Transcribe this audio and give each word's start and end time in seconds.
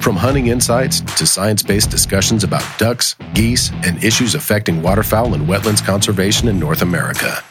From 0.00 0.16
hunting 0.16 0.46
insights 0.46 1.02
to 1.18 1.26
science 1.26 1.62
based 1.62 1.90
discussions 1.90 2.42
about 2.42 2.64
ducks, 2.78 3.16
geese, 3.34 3.70
and 3.84 4.02
issues 4.02 4.34
affecting 4.34 4.80
waterfowl 4.80 5.34
and 5.34 5.46
wetlands 5.46 5.84
conservation 5.84 6.48
in 6.48 6.58
North 6.58 6.80
America, 6.80 7.44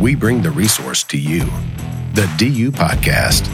we 0.00 0.14
bring 0.14 0.40
the 0.40 0.50
resource 0.52 1.02
to 1.02 1.18
you. 1.18 1.40
The 2.14 2.32
DU 2.38 2.70
Podcast. 2.70 3.46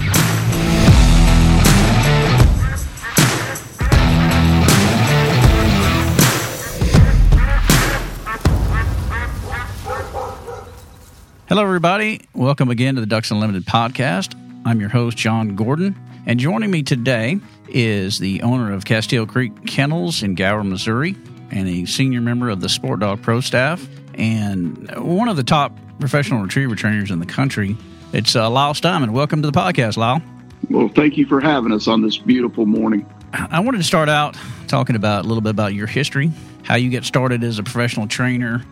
Hello, 11.49 11.62
everybody. 11.62 12.21
Welcome 12.34 12.69
again 12.69 12.97
to 12.97 13.00
the 13.00 13.06
Ducks 13.06 13.31
Unlimited 13.31 13.65
podcast. 13.65 14.38
I'm 14.66 14.81
your 14.81 14.91
host, 14.91 15.16
John 15.16 15.56
Gordon. 15.56 15.97
And 16.27 16.38
joining 16.41 16.71
me 16.71 16.83
today 16.83 17.38
is 17.69 18.19
the 18.19 18.42
owner 18.42 18.72
of 18.72 18.84
Castile 18.84 19.26
Creek 19.26 19.66
Kennels 19.66 20.22
in 20.22 20.34
Gower, 20.34 20.64
Missouri, 20.64 21.16
and 21.50 21.69
a 21.69 21.84
senior 21.86 22.20
member 22.20 22.48
of 22.48 22.60
the 22.60 22.69
Sport 22.69 23.00
Dog 23.00 23.22
Pro 23.22 23.41
staff, 23.41 23.86
and 24.14 24.91
one 24.97 25.28
of 25.28 25.36
the 25.36 25.44
top 25.44 25.72
professional 25.98 26.42
retriever 26.42 26.74
trainers 26.74 27.10
in 27.10 27.19
the 27.20 27.26
country. 27.26 27.76
It's 28.12 28.36
uh, 28.36 28.48
Lyle 28.50 28.74
Steinman. 28.74 29.12
Welcome 29.12 29.42
to 29.42 29.50
the 29.50 29.58
podcast, 29.58 29.97
Lyle. 29.97 30.22
Well, 30.70 30.88
thank 30.88 31.16
you 31.16 31.26
for 31.26 31.41
having 31.41 31.72
us 31.72 31.88
on 31.88 32.03
this 32.03 32.19
beautiful 32.19 32.66
morning. 32.66 33.06
I 33.32 33.60
wanted 33.60 33.78
to 33.78 33.84
start 33.84 34.08
out 34.08 34.36
talking 34.69 34.97
about 34.97 35.24
a 35.24 35.28
little 35.28 35.41
bit 35.41 35.50
about 35.50 35.74
your 35.74 35.86
history, 35.86 36.30
how 36.62 36.76
you 36.76 36.91
get 36.91 37.04
started 37.04 37.42
as 37.42 37.58
a 37.58 37.62
professional 37.62 38.06
trainer, 38.06 38.64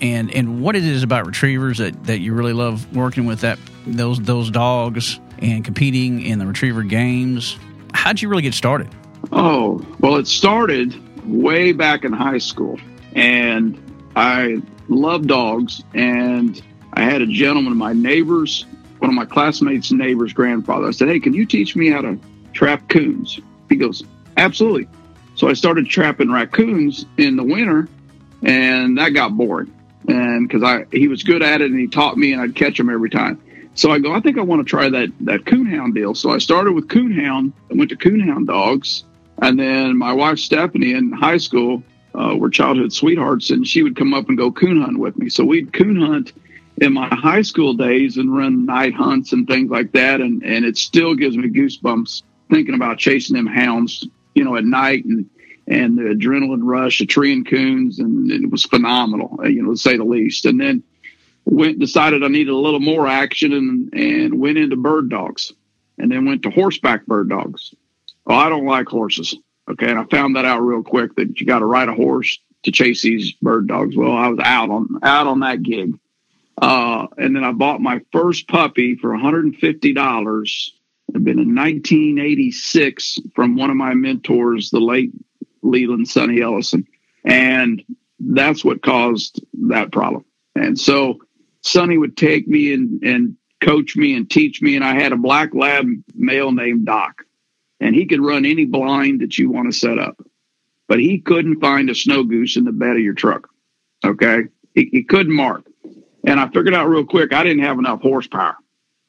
and 0.00 0.30
and 0.30 0.62
what 0.62 0.76
it 0.76 0.84
is 0.84 1.02
about 1.02 1.26
retrievers 1.26 1.78
that, 1.78 2.04
that 2.04 2.18
you 2.18 2.32
really 2.32 2.52
love 2.52 2.94
working 2.94 3.26
with 3.26 3.40
that 3.40 3.58
those 3.86 4.18
those 4.20 4.50
dogs 4.50 5.20
and 5.38 5.64
competing 5.64 6.22
in 6.22 6.38
the 6.38 6.46
retriever 6.46 6.82
games. 6.82 7.58
How'd 7.96 8.20
you 8.20 8.28
really 8.28 8.42
get 8.42 8.54
started? 8.54 8.88
Oh, 9.32 9.84
well, 10.00 10.16
it 10.16 10.26
started 10.26 10.94
way 11.26 11.72
back 11.72 12.04
in 12.04 12.12
high 12.12 12.38
school. 12.38 12.78
And 13.14 13.80
I 14.14 14.62
love 14.88 15.26
dogs. 15.26 15.82
And 15.94 16.62
I 16.92 17.02
had 17.02 17.22
a 17.22 17.26
gentleman, 17.26 17.76
my 17.76 17.94
neighbors, 17.94 18.66
one 18.98 19.10
of 19.10 19.14
my 19.14 19.24
classmates' 19.24 19.90
neighbor's 19.90 20.32
grandfather. 20.34 20.86
I 20.86 20.90
said, 20.90 21.08
Hey, 21.08 21.18
can 21.18 21.32
you 21.32 21.46
teach 21.46 21.74
me 21.74 21.90
how 21.90 22.02
to 22.02 22.18
trap 22.52 22.88
coons? 22.88 23.40
He 23.70 23.76
goes, 23.76 24.04
Absolutely. 24.36 24.88
So 25.34 25.48
I 25.48 25.54
started 25.54 25.88
trapping 25.88 26.30
raccoons 26.30 27.06
in 27.16 27.36
the 27.36 27.44
winter, 27.44 27.88
and 28.42 28.98
that 28.98 29.10
got 29.10 29.36
boring. 29.36 29.72
And 30.08 30.46
because 30.46 30.62
I 30.62 30.84
he 30.92 31.08
was 31.08 31.22
good 31.22 31.42
at 31.42 31.60
it, 31.62 31.70
and 31.70 31.80
he 31.80 31.88
taught 31.88 32.16
me, 32.16 32.32
and 32.32 32.42
I'd 32.42 32.54
catch 32.54 32.76
them 32.76 32.90
every 32.90 33.10
time. 33.10 33.40
So 33.76 33.90
I 33.90 33.98
go, 33.98 34.12
I 34.14 34.20
think 34.20 34.38
I 34.38 34.42
want 34.42 34.66
to 34.66 34.68
try 34.68 34.88
that 34.88 35.12
that 35.20 35.44
coonhound 35.44 35.94
deal. 35.94 36.14
So 36.14 36.30
I 36.30 36.38
started 36.38 36.72
with 36.72 36.88
coonhound. 36.88 37.52
and 37.68 37.78
went 37.78 37.90
to 37.90 37.96
coonhound 37.96 38.46
dogs, 38.46 39.04
and 39.38 39.60
then 39.60 39.96
my 39.96 40.12
wife 40.12 40.38
Stephanie 40.38 40.92
in 40.92 41.12
high 41.12 41.36
school 41.36 41.82
uh, 42.14 42.34
were 42.36 42.48
childhood 42.48 42.92
sweethearts, 42.92 43.50
and 43.50 43.66
she 43.66 43.82
would 43.82 43.94
come 43.94 44.14
up 44.14 44.28
and 44.28 44.38
go 44.38 44.50
coon 44.50 44.80
hunt 44.80 44.98
with 44.98 45.18
me. 45.18 45.28
So 45.28 45.44
we'd 45.44 45.74
coon 45.74 46.00
hunt 46.00 46.32
in 46.78 46.94
my 46.94 47.08
high 47.08 47.42
school 47.42 47.74
days 47.74 48.16
and 48.16 48.34
run 48.34 48.64
night 48.64 48.94
hunts 48.94 49.32
and 49.32 49.46
things 49.46 49.70
like 49.70 49.92
that. 49.92 50.22
And 50.22 50.42
and 50.42 50.64
it 50.64 50.78
still 50.78 51.14
gives 51.14 51.36
me 51.36 51.48
goosebumps 51.48 52.22
thinking 52.50 52.74
about 52.74 52.96
chasing 52.98 53.36
them 53.36 53.46
hounds, 53.46 54.06
you 54.34 54.44
know, 54.44 54.56
at 54.56 54.64
night 54.64 55.04
and 55.04 55.28
and 55.68 55.98
the 55.98 56.02
adrenaline 56.02 56.60
rush 56.62 57.00
of 57.00 57.08
treeing 57.08 57.44
coons, 57.44 57.98
and 57.98 58.30
it 58.30 58.50
was 58.50 58.64
phenomenal, 58.64 59.38
you 59.46 59.62
know, 59.62 59.72
to 59.72 59.76
say 59.76 59.96
the 59.96 60.04
least. 60.04 60.46
And 60.46 60.60
then 60.60 60.82
went 61.46 61.78
decided 61.78 62.22
I 62.22 62.28
needed 62.28 62.50
a 62.50 62.56
little 62.56 62.80
more 62.80 63.06
action 63.06 63.52
and 63.52 63.94
and 63.94 64.38
went 64.38 64.58
into 64.58 64.76
bird 64.76 65.08
dogs 65.08 65.52
and 65.96 66.10
then 66.10 66.26
went 66.26 66.42
to 66.42 66.50
horseback 66.50 67.06
bird 67.06 67.30
dogs. 67.30 67.74
Well, 68.24 68.38
I 68.38 68.48
don't 68.48 68.66
like 68.66 68.88
horses. 68.88 69.34
Okay. 69.70 69.88
And 69.88 69.98
I 69.98 70.04
found 70.04 70.36
that 70.36 70.44
out 70.44 70.60
real 70.60 70.82
quick 70.82 71.14
that 71.16 71.40
you 71.40 71.46
got 71.46 71.60
to 71.60 71.66
ride 71.66 71.88
a 71.88 71.94
horse 71.94 72.38
to 72.64 72.72
chase 72.72 73.02
these 73.02 73.32
bird 73.32 73.68
dogs. 73.68 73.96
Well, 73.96 74.12
I 74.12 74.28
was 74.28 74.38
out 74.42 74.70
on 74.70 74.88
out 75.02 75.26
on 75.26 75.40
that 75.40 75.62
gig. 75.62 75.98
Uh, 76.60 77.06
and 77.18 77.36
then 77.36 77.44
I 77.44 77.52
bought 77.52 77.80
my 77.80 78.00
first 78.12 78.48
puppy 78.48 78.96
for 78.96 79.10
$150. 79.10 80.70
It'd 81.08 81.24
been 81.24 81.38
in 81.38 81.54
1986 81.54 83.18
from 83.34 83.56
one 83.56 83.70
of 83.70 83.76
my 83.76 83.92
mentors, 83.94 84.70
the 84.70 84.80
late 84.80 85.12
Leland 85.62 86.08
Sonny 86.08 86.40
Ellison. 86.40 86.86
And 87.24 87.82
that's 88.18 88.64
what 88.64 88.82
caused 88.82 89.44
that 89.68 89.92
problem. 89.92 90.24
And 90.54 90.78
so 90.78 91.20
Sonny 91.66 91.98
would 91.98 92.16
take 92.16 92.46
me 92.46 92.72
and, 92.72 93.02
and 93.02 93.36
coach 93.60 93.96
me 93.96 94.14
and 94.14 94.30
teach 94.30 94.62
me. 94.62 94.76
And 94.76 94.84
I 94.84 94.94
had 94.94 95.12
a 95.12 95.16
black 95.16 95.54
lab 95.54 95.86
male 96.14 96.52
named 96.52 96.86
Doc, 96.86 97.24
and 97.80 97.94
he 97.94 98.06
could 98.06 98.20
run 98.20 98.44
any 98.44 98.64
blind 98.64 99.20
that 99.20 99.36
you 99.36 99.50
want 99.50 99.72
to 99.72 99.78
set 99.78 99.98
up. 99.98 100.20
But 100.88 101.00
he 101.00 101.18
couldn't 101.18 101.60
find 101.60 101.90
a 101.90 101.94
snow 101.94 102.22
goose 102.22 102.56
in 102.56 102.64
the 102.64 102.72
bed 102.72 102.96
of 102.96 103.02
your 103.02 103.14
truck. 103.14 103.48
Okay. 104.04 104.44
He, 104.74 104.88
he 104.92 105.02
couldn't 105.02 105.34
mark. 105.34 105.66
And 106.24 106.38
I 106.38 106.46
figured 106.46 106.74
out 106.74 106.88
real 106.88 107.04
quick 107.04 107.32
I 107.32 107.42
didn't 107.42 107.64
have 107.64 107.78
enough 107.78 108.00
horsepower. 108.00 108.56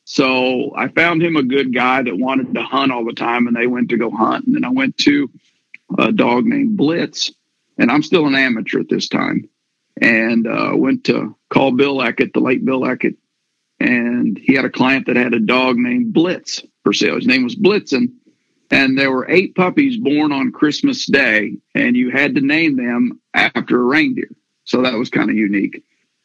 So 0.05 0.73
I 0.75 0.87
found 0.87 1.21
him 1.21 1.35
a 1.35 1.43
good 1.43 1.73
guy 1.73 2.01
that 2.01 2.17
wanted 2.17 2.53
to 2.53 2.63
hunt 2.63 2.91
all 2.91 3.03
the 3.03 3.13
time, 3.13 3.45
and 3.45 3.55
they 3.55 3.67
went 3.67 3.89
to 3.89 3.97
go 3.97 4.09
hunt. 4.09 4.45
And 4.45 4.55
then 4.55 4.63
I 4.63 4.69
went 4.69 4.97
to 4.99 5.29
a 5.97 6.11
dog 6.11 6.45
named 6.45 6.77
Blitz, 6.77 7.31
and 7.77 7.91
I'm 7.91 8.01
still 8.03 8.25
an 8.25 8.35
amateur 8.35 8.79
at 8.79 8.89
this 8.89 9.09
time. 9.09 9.49
And 9.99 10.47
uh, 10.47 10.71
went 10.75 11.05
to 11.05 11.35
call 11.49 11.71
Bill 11.71 11.97
Eckett, 11.97 12.33
the 12.33 12.39
late 12.39 12.63
Bill 12.63 12.81
Eckett, 12.81 13.15
and 13.79 14.37
he 14.37 14.53
had 14.53 14.65
a 14.65 14.69
client 14.69 15.07
that 15.07 15.15
had 15.15 15.33
a 15.33 15.39
dog 15.39 15.77
named 15.77 16.13
Blitz 16.13 16.63
for 16.83 16.93
sale. 16.93 17.15
His 17.15 17.27
name 17.27 17.43
was 17.43 17.55
Blitzen, 17.55 18.13
and 18.69 18.97
there 18.97 19.11
were 19.11 19.29
eight 19.29 19.55
puppies 19.55 19.97
born 19.97 20.31
on 20.31 20.51
Christmas 20.51 21.05
Day, 21.05 21.57
and 21.73 21.95
you 21.95 22.11
had 22.11 22.35
to 22.35 22.41
name 22.41 22.75
them 22.75 23.19
after 23.33 23.79
a 23.79 23.83
reindeer. 23.83 24.29
So 24.65 24.81
that 24.81 24.95
was 24.95 25.09
kind 25.09 25.29
of 25.29 25.35
unique. 25.35 25.83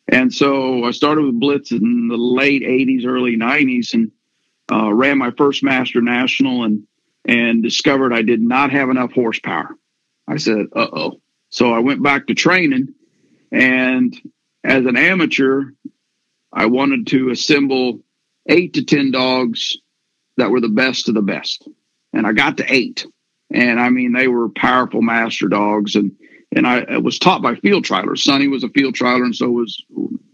And 0.09 0.33
so 0.35 0.85
I 0.85 0.91
started 0.91 1.25
with 1.25 1.39
Blitz 1.39 1.71
in 1.71 2.09
the 2.09 2.17
late 2.17 2.63
80s, 2.63 3.07
early 3.07 3.37
90s, 3.37 3.95
and 3.95 4.11
uh, 4.71 4.93
ran 4.93 5.19
my 5.19 5.31
first 5.31 5.63
Master 5.63 6.01
National 6.01 6.65
and 6.65 6.87
and 7.25 7.63
discovered 7.63 8.13
I 8.13 8.23
did 8.23 8.41
not 8.41 8.73
have 8.73 8.91
enough 8.91 9.13
horsepower. 9.13 9.77
I 10.27 10.39
said, 10.39 10.67
uh 10.75 10.89
oh. 10.93 11.21
So 11.51 11.73
I 11.73 11.79
went 11.79 12.03
back 12.03 12.27
to 12.27 12.35
training. 12.35 12.95
And 13.53 14.19
as 14.65 14.87
an 14.87 14.97
amateur, 14.97 15.65
I 16.53 16.67
wanted 16.67 17.07
to 17.09 17.31
assemble 17.31 18.01
eight 18.49 18.75
to 18.75 18.85
10 18.85 19.11
dogs 19.11 19.79
that 20.39 20.51
were 20.51 20.61
the 20.61 20.69
best 20.69 21.09
of 21.09 21.15
the 21.15 21.23
best. 21.23 21.69
And 22.13 22.27
I 22.27 22.33
got 22.33 22.57
to 22.57 22.73
eight. 22.73 23.07
And 23.53 23.79
I 23.79 23.91
mean, 23.91 24.13
they 24.13 24.29
were 24.29 24.49
powerful 24.49 25.03
master 25.03 25.49
dogs. 25.49 25.95
And, 25.95 26.17
and 26.55 26.67
I, 26.67 26.81
I 26.81 26.99
was 26.99 27.19
taught 27.19 27.43
by 27.43 27.55
field 27.57 27.85
trialers. 27.85 28.19
Sonny 28.19 28.49
was 28.49 28.65
a 28.65 28.69
field 28.71 28.95
trialer, 28.95 29.25
and 29.25 29.37
so 29.37 29.51
was 29.51 29.83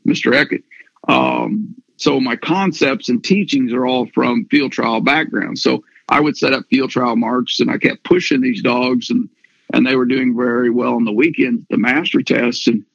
Mr. 0.06 0.32
Eckett. 0.32 0.62
Um, 1.08 1.74
so 1.96 2.20
my 2.20 2.36
concepts 2.36 3.08
and 3.08 3.22
teachings 3.22 3.72
are 3.72 3.84
all 3.84 4.06
from 4.06 4.46
field 4.46 4.72
trial 4.72 5.00
background. 5.00 5.58
So 5.58 5.84
I 6.08 6.20
would 6.20 6.36
set 6.36 6.52
up 6.52 6.66
field 6.70 6.90
trial 6.90 7.16
marks 7.16 7.60
and 7.60 7.70
I 7.70 7.78
kept 7.78 8.04
pushing 8.04 8.40
these 8.40 8.62
dogs 8.62 9.10
and 9.10 9.28
and 9.72 9.86
they 9.86 9.96
were 9.96 10.06
doing 10.06 10.34
very 10.34 10.70
well 10.70 10.94
on 10.94 11.04
the 11.04 11.12
weekend, 11.12 11.66
the 11.68 11.76
master 11.76 12.22
tests. 12.22 12.66
And 12.68 12.86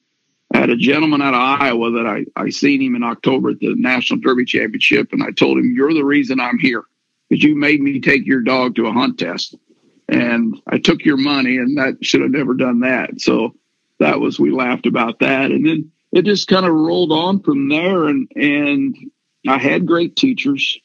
Had 0.54 0.70
a 0.70 0.76
gentleman 0.76 1.22
out 1.22 1.34
of 1.34 1.62
Iowa 1.62 1.92
that 1.92 2.06
I, 2.06 2.26
I 2.36 2.50
seen 2.50 2.82
him 2.82 2.96
in 2.96 3.04
October 3.04 3.50
at 3.52 3.60
the 3.60 3.74
National 3.76 4.20
Derby 4.20 4.46
Championship. 4.46 5.12
And 5.12 5.24
I 5.24 5.32
told 5.32 5.58
him, 5.58 5.74
You're 5.76 5.94
the 5.94 6.06
reason 6.06 6.40
I'm 6.40 6.60
here 6.60 6.84
because 7.30 7.44
you 7.44 7.56
made 7.56 7.82
me 7.82 8.00
take 8.00 8.26
your 8.26 8.42
dog 8.42 8.76
to 8.76 8.88
a 8.88 8.94
hunt 8.94 9.18
test. 9.18 9.56
And 10.08 10.62
I 10.68 10.78
took 10.78 11.04
your 11.04 11.18
money 11.18 11.58
and 11.58 11.78
that 11.78 12.04
should 12.06 12.22
have 12.22 12.32
never 12.32 12.54
done 12.54 12.82
that. 12.82 13.20
So 13.20 13.56
that 14.00 14.20
was, 14.20 14.40
we 14.40 14.52
laughed 14.52 14.86
about 14.86 15.20
that. 15.20 15.52
And 15.52 15.66
then 15.66 15.92
it 16.12 16.26
just 16.26 16.48
kind 16.48 16.66
of 16.66 16.74
rolled 16.74 17.12
on 17.12 17.42
from 17.42 17.70
there. 17.70 18.06
And, 18.06 18.32
and 18.36 18.96
I 19.48 19.58
had 19.58 19.88
great 19.88 20.16
teachers. 20.16 20.78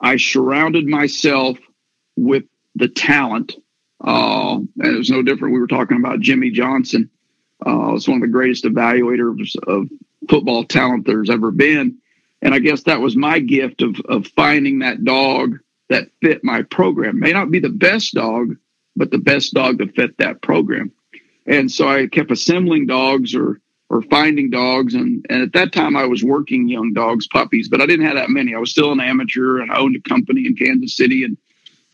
I 0.00 0.16
surrounded 0.16 0.86
myself 0.86 1.58
with 2.16 2.44
the 2.74 2.88
talent. 2.88 3.54
Uh, 4.02 4.56
and 4.56 4.94
it 4.94 4.98
was 4.98 5.10
no 5.10 5.22
different. 5.22 5.54
We 5.54 5.60
were 5.60 5.66
talking 5.66 5.98
about 5.98 6.20
Jimmy 6.20 6.50
Johnson. 6.50 7.10
Uh, 7.66 7.94
it's 7.94 8.08
one 8.08 8.16
of 8.16 8.22
the 8.22 8.28
greatest 8.28 8.64
evaluators 8.64 9.56
of 9.66 9.88
football 10.28 10.64
talent 10.64 11.06
there's 11.06 11.30
ever 11.30 11.50
been. 11.50 11.98
And 12.42 12.54
I 12.54 12.58
guess 12.58 12.82
that 12.82 13.00
was 13.00 13.16
my 13.16 13.38
gift 13.38 13.82
of, 13.82 13.98
of 14.00 14.26
finding 14.28 14.80
that 14.80 15.04
dog 15.04 15.58
that 15.88 16.08
fit 16.20 16.44
my 16.44 16.62
program. 16.62 17.18
May 17.18 17.32
not 17.32 17.50
be 17.50 17.58
the 17.58 17.68
best 17.68 18.14
dog, 18.14 18.56
but 18.96 19.10
the 19.10 19.18
best 19.18 19.54
dog 19.54 19.78
to 19.78 19.86
fit 19.88 20.18
that 20.18 20.42
program. 20.42 20.92
And 21.46 21.70
so 21.70 21.88
I 21.88 22.06
kept 22.06 22.30
assembling 22.30 22.86
dogs 22.86 23.34
or 23.34 23.60
or 23.90 24.02
finding 24.02 24.50
dogs. 24.50 24.94
And, 24.94 25.24
and 25.28 25.42
at 25.42 25.52
that 25.52 25.72
time, 25.72 25.96
I 25.96 26.06
was 26.06 26.24
working 26.24 26.68
young 26.68 26.94
dogs, 26.94 27.28
puppies, 27.28 27.68
but 27.68 27.80
I 27.80 27.86
didn't 27.86 28.06
have 28.06 28.16
that 28.16 28.30
many. 28.30 28.54
I 28.54 28.58
was 28.58 28.70
still 28.70 28.92
an 28.92 29.00
amateur 29.00 29.60
and 29.60 29.70
I 29.70 29.78
owned 29.78 29.94
a 29.94 30.08
company 30.08 30.46
in 30.46 30.56
Kansas 30.56 30.96
City 30.96 31.22
and 31.22 31.36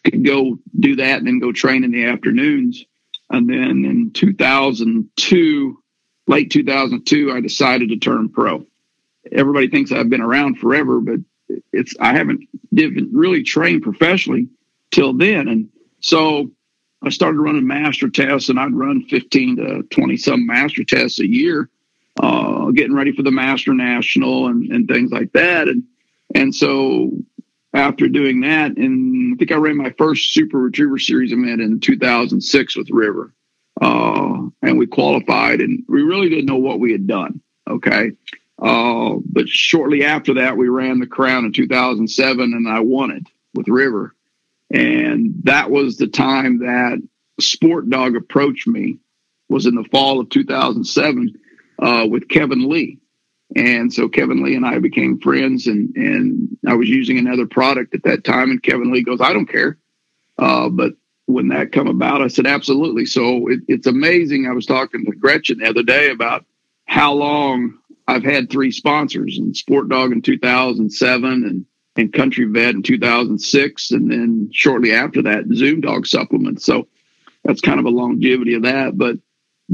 could 0.04 0.24
go 0.24 0.58
do 0.78 0.96
that 0.96 1.18
and 1.18 1.26
then 1.26 1.40
go 1.40 1.52
train 1.52 1.84
in 1.84 1.90
the 1.90 2.06
afternoons. 2.06 2.84
And 3.30 3.48
then 3.48 3.84
in 3.84 4.10
2002, 4.12 5.82
late 6.26 6.50
2002, 6.50 7.32
I 7.32 7.40
decided 7.40 7.90
to 7.90 7.96
turn 7.96 8.28
pro. 8.28 8.66
Everybody 9.30 9.68
thinks 9.68 9.92
I've 9.92 10.10
been 10.10 10.20
around 10.20 10.58
forever, 10.58 11.00
but 11.00 11.20
it's 11.72 11.94
I 12.00 12.16
haven't 12.16 12.48
didn't 12.72 13.10
really 13.12 13.42
trained 13.42 13.82
professionally 13.82 14.48
till 14.90 15.12
then. 15.12 15.48
And 15.48 15.68
so 16.00 16.50
I 17.02 17.10
started 17.10 17.40
running 17.40 17.66
master 17.66 18.08
tests, 18.08 18.48
and 18.48 18.58
I'd 18.58 18.74
run 18.74 19.04
15 19.08 19.56
to 19.56 19.82
20 19.84 20.16
some 20.16 20.46
master 20.46 20.84
tests 20.84 21.20
a 21.20 21.26
year 21.26 21.70
uh, 22.18 22.70
getting 22.72 22.94
ready 22.94 23.12
for 23.12 23.22
the 23.22 23.30
Master 23.30 23.74
National 23.74 24.48
and, 24.48 24.70
and 24.70 24.88
things 24.88 25.10
like 25.10 25.32
that. 25.32 25.68
And 25.68 25.84
and 26.34 26.54
so 26.54 27.10
after 27.72 28.08
doing 28.08 28.40
that, 28.40 28.76
and 28.76 29.34
I 29.34 29.36
think 29.36 29.52
I 29.52 29.56
ran 29.56 29.76
my 29.76 29.94
first 29.96 30.34
Super 30.34 30.58
Retriever 30.58 30.98
Series 30.98 31.32
event 31.32 31.60
in 31.60 31.80
2006 31.80 32.76
with 32.76 32.90
River, 32.90 33.32
uh, 33.80 34.42
and 34.62 34.78
we 34.78 34.86
qualified, 34.86 35.60
and 35.60 35.84
we 35.88 36.02
really 36.02 36.28
didn't 36.28 36.46
know 36.46 36.58
what 36.58 36.80
we 36.80 36.92
had 36.92 37.06
done. 37.06 37.40
Okay. 37.68 38.12
Uh, 38.60 39.14
but 39.24 39.48
shortly 39.48 40.04
after 40.04 40.34
that, 40.34 40.56
we 40.56 40.68
ran 40.68 41.00
the 41.00 41.06
crown 41.06 41.44
in 41.44 41.52
2007, 41.52 42.40
and 42.40 42.68
I 42.68 42.80
won 42.80 43.10
it 43.10 43.22
with 43.54 43.68
River. 43.68 44.14
And 44.70 45.34
that 45.44 45.70
was 45.70 45.96
the 45.96 46.06
time 46.06 46.58
that 46.58 47.02
Sport 47.40 47.88
Dog 47.88 48.16
approached 48.16 48.66
me. 48.66 48.98
Was 49.48 49.66
in 49.66 49.74
the 49.74 49.88
fall 49.90 50.20
of 50.20 50.28
2007 50.28 51.34
uh, 51.80 52.06
with 52.08 52.28
Kevin 52.28 52.68
Lee. 52.68 52.99
And 53.56 53.92
so 53.92 54.08
Kevin 54.08 54.44
Lee 54.44 54.54
and 54.54 54.66
I 54.66 54.78
became 54.78 55.18
friends, 55.18 55.66
and 55.66 55.94
and 55.96 56.56
I 56.66 56.74
was 56.74 56.88
using 56.88 57.18
another 57.18 57.46
product 57.46 57.94
at 57.94 58.04
that 58.04 58.24
time. 58.24 58.50
And 58.50 58.62
Kevin 58.62 58.92
Lee 58.92 59.02
goes, 59.02 59.20
"I 59.20 59.32
don't 59.32 59.50
care," 59.50 59.78
uh, 60.38 60.68
but 60.68 60.94
when 61.26 61.48
that 61.48 61.72
come 61.72 61.88
about, 61.88 62.22
I 62.22 62.28
said, 62.28 62.46
"Absolutely." 62.46 63.06
So 63.06 63.48
it, 63.48 63.60
it's 63.66 63.86
amazing. 63.86 64.46
I 64.46 64.52
was 64.52 64.66
talking 64.66 65.04
to 65.04 65.12
Gretchen 65.12 65.58
the 65.58 65.68
other 65.68 65.82
day 65.82 66.10
about 66.10 66.44
how 66.84 67.12
long 67.14 67.78
I've 68.06 68.24
had 68.24 68.50
three 68.50 68.70
sponsors: 68.70 69.36
and 69.36 69.56
Sport 69.56 69.88
Dog 69.88 70.12
in 70.12 70.22
2007, 70.22 71.44
and 71.44 71.66
and 71.96 72.12
Country 72.12 72.44
Vet 72.44 72.76
in 72.76 72.82
2006, 72.84 73.90
and 73.90 74.10
then 74.10 74.48
shortly 74.52 74.92
after 74.92 75.22
that, 75.22 75.44
Zoom 75.52 75.80
Dog 75.80 76.06
supplements. 76.06 76.64
So 76.64 76.86
that's 77.44 77.60
kind 77.60 77.80
of 77.80 77.86
a 77.86 77.90
longevity 77.90 78.54
of 78.54 78.62
that, 78.62 78.96
but 78.96 79.16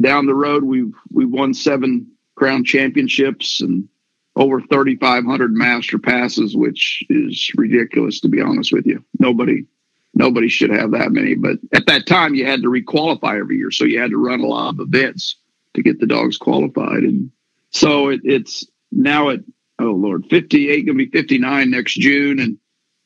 down 0.00 0.26
the 0.26 0.34
road, 0.34 0.64
we've 0.64 0.94
we've 1.11 1.31
won 1.31 1.55
seven 1.55 2.11
crown 2.36 2.64
championships 2.64 3.60
and 3.60 3.88
over 4.36 4.60
3,500 4.60 5.52
master 5.52 5.98
passes, 5.98 6.54
which 6.54 7.02
is 7.08 7.50
ridiculous 7.56 8.20
to 8.20 8.28
be 8.28 8.40
honest 8.40 8.72
with 8.72 8.86
you. 8.86 9.02
Nobody 9.18 9.66
nobody 10.14 10.48
should 10.48 10.70
have 10.70 10.92
that 10.92 11.12
many. 11.12 11.34
But 11.34 11.58
at 11.74 11.86
that 11.86 12.06
time, 12.06 12.34
you 12.34 12.46
had 12.46 12.62
to 12.62 12.68
requalify 12.68 13.38
every 13.38 13.56
year, 13.56 13.70
so 13.70 13.84
you 13.84 14.00
had 14.00 14.11
to 14.11 14.22
run 14.22 14.40
a 14.40 14.46
lot 14.46 14.75
of 14.75 14.80
events 14.80 15.37
to 15.75 15.82
get 15.82 16.00
the 16.00 16.06
dogs 16.06 16.38
qualified. 16.38 17.02
And 17.02 17.30
so 17.70 18.08
it, 18.08 18.20
it's 18.25 18.66
now 18.92 19.30
at 19.30 19.40
oh 19.78 19.92
lord, 19.92 20.26
58 20.30 20.87
gonna 20.87 20.99
be 20.99 21.11
59 21.11 21.70
next 21.70 21.94
June, 21.94 22.38
and 22.40 22.58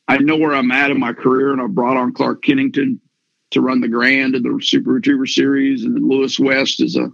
I 0.07 0.17
know 0.17 0.37
where 0.37 0.53
I'm 0.53 0.71
at 0.71 0.91
in 0.91 0.99
my 0.99 1.13
career, 1.13 1.51
and 1.51 1.61
I 1.61 1.67
brought 1.67 1.97
on 1.97 2.13
Clark 2.13 2.43
Kennington 2.43 2.99
to 3.51 3.61
run 3.61 3.81
the 3.81 3.87
Grand 3.87 4.35
and 4.35 4.43
the 4.43 4.63
Super 4.63 4.91
Retriever 4.91 5.25
Series, 5.25 5.83
and 5.83 5.95
then 5.95 6.07
Lewis 6.07 6.39
West 6.39 6.81
is 6.81 6.95
a 6.95 7.11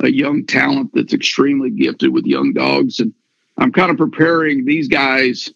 a 0.00 0.10
young 0.10 0.46
talent 0.46 0.90
that's 0.94 1.12
extremely 1.12 1.70
gifted 1.70 2.12
with 2.12 2.26
young 2.26 2.52
dogs, 2.52 3.00
and 3.00 3.12
I'm 3.56 3.72
kind 3.72 3.90
of 3.90 3.96
preparing 3.96 4.64
these 4.64 4.88
guys 4.88 5.50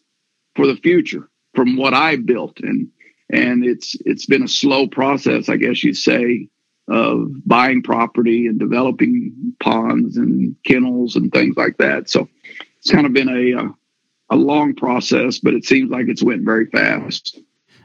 for 0.56 0.66
the 0.66 0.76
future 0.76 1.28
from 1.54 1.76
what 1.76 1.94
I 1.94 2.16
built, 2.16 2.60
and 2.60 2.88
and 3.30 3.64
it's 3.64 3.96
it's 4.04 4.26
been 4.26 4.42
a 4.42 4.48
slow 4.48 4.86
process, 4.86 5.48
I 5.48 5.56
guess 5.56 5.82
you'd 5.82 5.96
say, 5.96 6.48
of 6.88 7.30
buying 7.46 7.82
property 7.82 8.46
and 8.46 8.58
developing 8.58 9.54
ponds 9.60 10.16
and 10.16 10.56
kennels 10.64 11.16
and 11.16 11.32
things 11.32 11.56
like 11.56 11.78
that. 11.78 12.10
So 12.10 12.28
it's 12.78 12.90
kind 12.90 13.06
of 13.06 13.12
been 13.12 13.28
a 13.28 13.52
a, 13.62 13.74
a 14.30 14.36
long 14.36 14.74
process, 14.74 15.38
but 15.38 15.54
it 15.54 15.64
seems 15.64 15.90
like 15.90 16.08
it's 16.08 16.22
went 16.22 16.44
very 16.44 16.66
fast. 16.66 17.38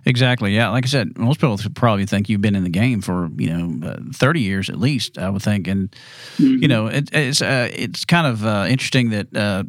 Exactly. 0.07 0.55
Yeah. 0.55 0.69
Like 0.69 0.85
I 0.85 0.87
said, 0.87 1.17
most 1.17 1.41
people 1.41 1.57
probably 1.75 2.05
think 2.05 2.29
you've 2.29 2.39
been 2.39 2.55
in 2.55 2.63
the 2.63 2.69
game 2.69 3.01
for 3.01 3.29
you 3.35 3.49
know 3.49 3.89
uh, 3.89 3.97
thirty 4.13 4.39
years 4.39 4.69
at 4.69 4.79
least. 4.79 5.17
I 5.17 5.29
would 5.29 5.41
think, 5.41 5.67
and 5.67 5.91
mm-hmm. 6.37 6.61
you 6.61 6.69
know 6.69 6.87
it, 6.87 7.09
it's 7.11 7.41
uh, 7.41 7.69
it's 7.73 8.05
kind 8.05 8.25
of 8.25 8.45
uh, 8.45 8.67
interesting 8.69 9.09
that 9.09 9.35
uh, 9.35 9.65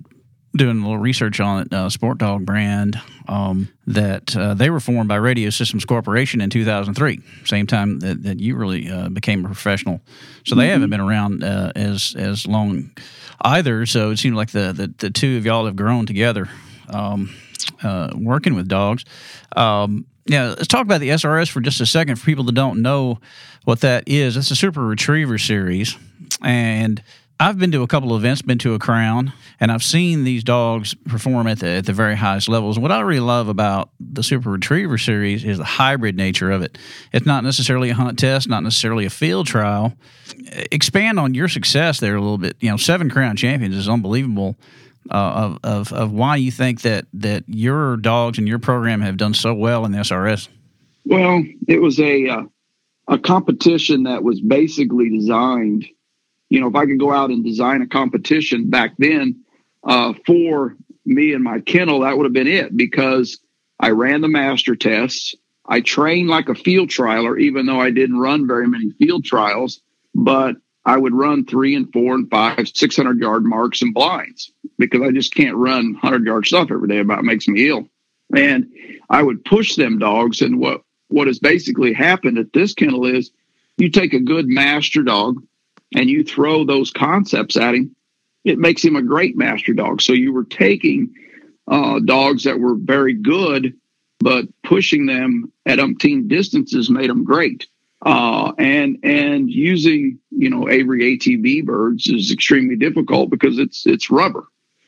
doing 0.57 0.79
a 0.79 0.81
little 0.81 0.99
research 0.99 1.41
on 1.41 1.63
it, 1.63 1.75
uh, 1.75 1.91
Sport 1.91 2.19
Dog 2.19 2.47
brand 2.47 3.01
um, 3.27 3.69
that 3.89 4.37
uh, 4.37 4.55
they 4.55 4.71
were 4.71 4.79
formed 4.79 5.09
by 5.09 5.17
Radio 5.17 5.51
Systems 5.51 5.85
Corporation 5.85 6.41
in 6.41 6.51
two 6.51 6.65
thousand 6.65 6.95
three, 6.95 7.21
same 7.45 7.67
time 7.67 7.99
that, 7.99 8.23
that 8.23 8.39
you 8.39 8.55
really 8.55 8.89
became 9.09 9.45
a 9.45 9.49
professional. 9.49 10.01
So 10.47 10.55
they 10.55 10.67
mm-hmm. 10.67 10.73
haven't 10.73 10.91
been 10.91 11.01
around 11.01 11.43
as 11.43 12.15
as 12.17 12.47
long 12.47 12.93
either. 13.41 13.87
So 13.87 14.11
it 14.13 14.19
seems 14.19 14.37
like 14.37 14.53
the, 14.53 14.73
the 14.73 14.95
the 14.99 15.11
two 15.11 15.37
of 15.37 15.45
y'all 15.45 15.67
have 15.67 15.75
grown 15.75 16.07
together. 16.07 16.49
Um, 16.89 17.35
working 18.15 18.55
with 18.55 18.69
dogs. 18.69 19.05
Um, 19.57 20.07
yeah, 20.27 20.49
let's 20.49 20.67
talk 20.67 20.83
about 20.83 21.01
the 21.01 21.09
SRS 21.09 21.51
for 21.51 21.61
just 21.61 21.81
a 21.81 21.87
second 21.87 22.17
for 22.17 22.27
people 22.27 22.45
that 22.45 22.55
don't 22.55 22.83
know 22.83 23.19
what 23.65 23.81
that 23.81 24.05
is. 24.07 24.37
It's 24.37 24.51
a 24.51 24.57
Super 24.57 24.85
Retriever 24.85 25.39
series, 25.39 25.97
and 26.43 27.03
I've 27.41 27.59
been 27.59 27.71
to 27.73 27.83
a 27.83 27.87
couple 27.87 28.13
of 28.15 28.23
events, 28.23 28.43
been 28.43 28.59
to 28.59 28.75
a 28.75 28.79
crown, 28.81 29.33
and 29.61 29.71
I've 29.71 29.83
seen 29.83 30.25
these 30.25 30.43
dogs 30.43 30.95
perform 31.07 31.47
at 31.47 31.61
the 31.61 31.69
at 31.69 31.87
the 31.87 31.93
very 31.93 32.17
highest 32.17 32.49
levels. 32.49 32.79
What 32.79 32.91
I 32.91 33.01
really 33.01 33.21
love 33.21 33.49
about 33.49 33.91
the 34.01 34.25
Super 34.25 34.51
Retriever 34.51 34.99
series 34.99 35.45
is 35.45 35.59
the 35.59 35.65
hybrid 35.65 36.17
nature 36.17 36.51
of 36.51 36.63
it. 36.63 36.77
It's 37.13 37.27
not 37.27 37.45
necessarily 37.45 37.91
a 37.91 37.95
hunt 37.95 38.19
test, 38.19 38.49
not 38.49 38.65
necessarily 38.65 39.07
a 39.07 39.11
field 39.11 39.47
trial. 39.47 39.95
Expand 40.73 41.21
on 41.21 41.35
your 41.35 41.49
success 41.49 42.01
there 42.01 42.17
a 42.17 42.21
little 42.21 42.39
bit. 42.39 42.57
You 42.61 42.71
know, 42.71 42.77
seven 42.77 43.09
crown 43.09 43.37
champions 43.37 43.77
is 43.77 43.89
unbelievable. 43.89 44.57
Uh, 45.11 45.15
of, 45.15 45.59
of 45.63 45.93
of 45.93 46.13
why 46.13 46.37
you 46.37 46.51
think 46.51 46.83
that 46.83 47.07
that 47.13 47.45
your 47.47 47.97
dogs 47.97 48.39
and 48.39 48.47
your 48.47 48.59
program 48.59 49.01
have 49.01 49.17
done 49.17 49.35
so 49.35 49.55
well 49.55 49.85
in 49.85 49.93
the 49.93 49.99
SRS. 49.99 50.49
Well, 51.05 51.43
it 51.67 51.81
was 51.81 51.99
a 51.99 52.29
uh, 52.29 52.43
a 53.09 53.19
competition 53.19 54.03
that 54.05 54.23
was 54.23 54.41
basically 54.41 55.09
designed 55.11 55.87
you 56.49 56.61
know, 56.61 56.69
if 56.69 56.75
I 56.75 56.87
could 56.87 56.99
go 56.99 57.13
out 57.13 57.31
and 57.31 57.45
design 57.45 57.83
a 57.83 57.87
competition 57.87 58.71
back 58.71 58.95
then 58.99 59.43
uh, 59.85 60.15
for 60.27 60.77
me 61.05 61.33
and 61.33 61.45
my 61.45 61.61
kennel, 61.61 62.01
that 62.01 62.17
would 62.17 62.25
have 62.25 62.33
been 62.33 62.47
it 62.47 62.77
because 62.77 63.39
I 63.81 63.91
ran 63.91 64.21
the 64.21 64.29
master 64.29 64.75
tests. 64.75 65.35
I 65.67 65.83
trained 65.83 66.29
like 66.29 66.49
a 66.49 66.55
field 66.55 66.89
trialer, 66.89 67.39
even 67.39 67.67
though 67.67 67.81
I 67.81 67.91
didn't 67.91 68.19
run 68.19 68.47
very 68.47 68.67
many 68.67 68.91
field 68.93 69.25
trials, 69.25 69.81
but 70.15 70.57
I 70.89 70.97
would 70.97 71.13
run 71.13 71.45
three 71.45 71.75
and 71.75 71.93
four 71.93 72.15
and 72.15 72.31
five, 72.31 72.67
600 72.67 73.21
yard 73.21 73.45
marks 73.45 73.83
and 73.83 73.93
blinds 73.93 74.51
because 74.79 75.03
I 75.03 75.11
just 75.11 75.35
can't 75.35 75.55
run 75.55 75.93
100 75.93 76.25
yard 76.25 76.47
stuff 76.47 76.71
every 76.71 76.89
day. 76.89 76.99
About 76.99 77.25
makes 77.25 77.47
me 77.47 77.69
ill. 77.69 77.87
And 78.35 78.73
I 79.11 79.23
would 79.23 79.45
push 79.45 79.77
them 79.77 79.99
dogs. 79.99 80.41
And 80.41 80.59
what, 80.59 80.81
what 81.09 81.27
has 81.27 81.41
basically 81.41 81.93
happened 81.93 82.39
at 82.39 82.55
this 82.55 82.73
kennel 82.73 83.05
is 83.05 83.31
you 83.77 83.91
take 83.91 84.15
a 84.15 84.19
good 84.19 84.49
master 84.49 85.03
dog, 85.03 85.43
and 85.95 86.09
you 86.09 86.25
throw 86.25 86.65
those 86.65 86.91
concepts 86.91 87.59
at 87.59 87.75
him, 87.75 87.95
it 88.45 88.59
makes 88.59 88.83
him 88.83 88.97
a 88.97 89.03
great 89.03 89.37
master 89.37 89.75
dog. 89.75 90.01
So 90.01 90.15
you 90.15 90.33
were 90.33 90.45
taking 90.45 91.15
uh, 91.67 92.01
dogs 92.01 92.45
that 92.45 92.61
were 92.61 92.75
very 92.75 93.13
good, 93.13 93.75
but 94.21 94.47
pushing 94.63 95.05
them 95.05 95.53
at 95.67 95.81
umpteen 95.81 96.29
distances 96.29 96.89
made 96.89 97.11
them 97.11 97.25
great. 97.25 97.67
Uh, 98.03 98.53
and 98.59 98.99
and 99.03 99.51
using 99.51 100.19
you 100.31 100.49
know 100.49 100.69
Avery 100.69 101.19
ATV 101.19 101.65
birds 101.65 102.07
is 102.07 102.31
extremely 102.31 102.77
difficult 102.77 103.29
because 103.29 103.59
it's 103.59 103.87
it's 103.87 104.11
rubber, 104.11 104.45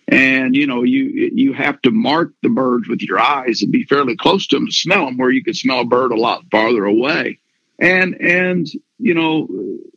and 0.06 0.54
you 0.54 0.66
know 0.66 0.84
you 0.84 1.30
you 1.34 1.52
have 1.52 1.82
to 1.82 1.90
mark 1.90 2.32
the 2.42 2.48
birds 2.48 2.88
with 2.88 3.02
your 3.02 3.18
eyes 3.18 3.62
and 3.62 3.72
be 3.72 3.82
fairly 3.84 4.16
close 4.16 4.46
to 4.46 4.56
them 4.56 4.66
to 4.66 4.72
smell 4.72 5.06
them, 5.06 5.16
where 5.16 5.30
you 5.30 5.42
can 5.42 5.54
smell 5.54 5.80
a 5.80 5.84
bird 5.84 6.12
a 6.12 6.16
lot 6.16 6.44
farther 6.52 6.84
away. 6.84 7.40
And 7.80 8.14
and 8.20 8.68
you 8.98 9.14
know 9.14 9.48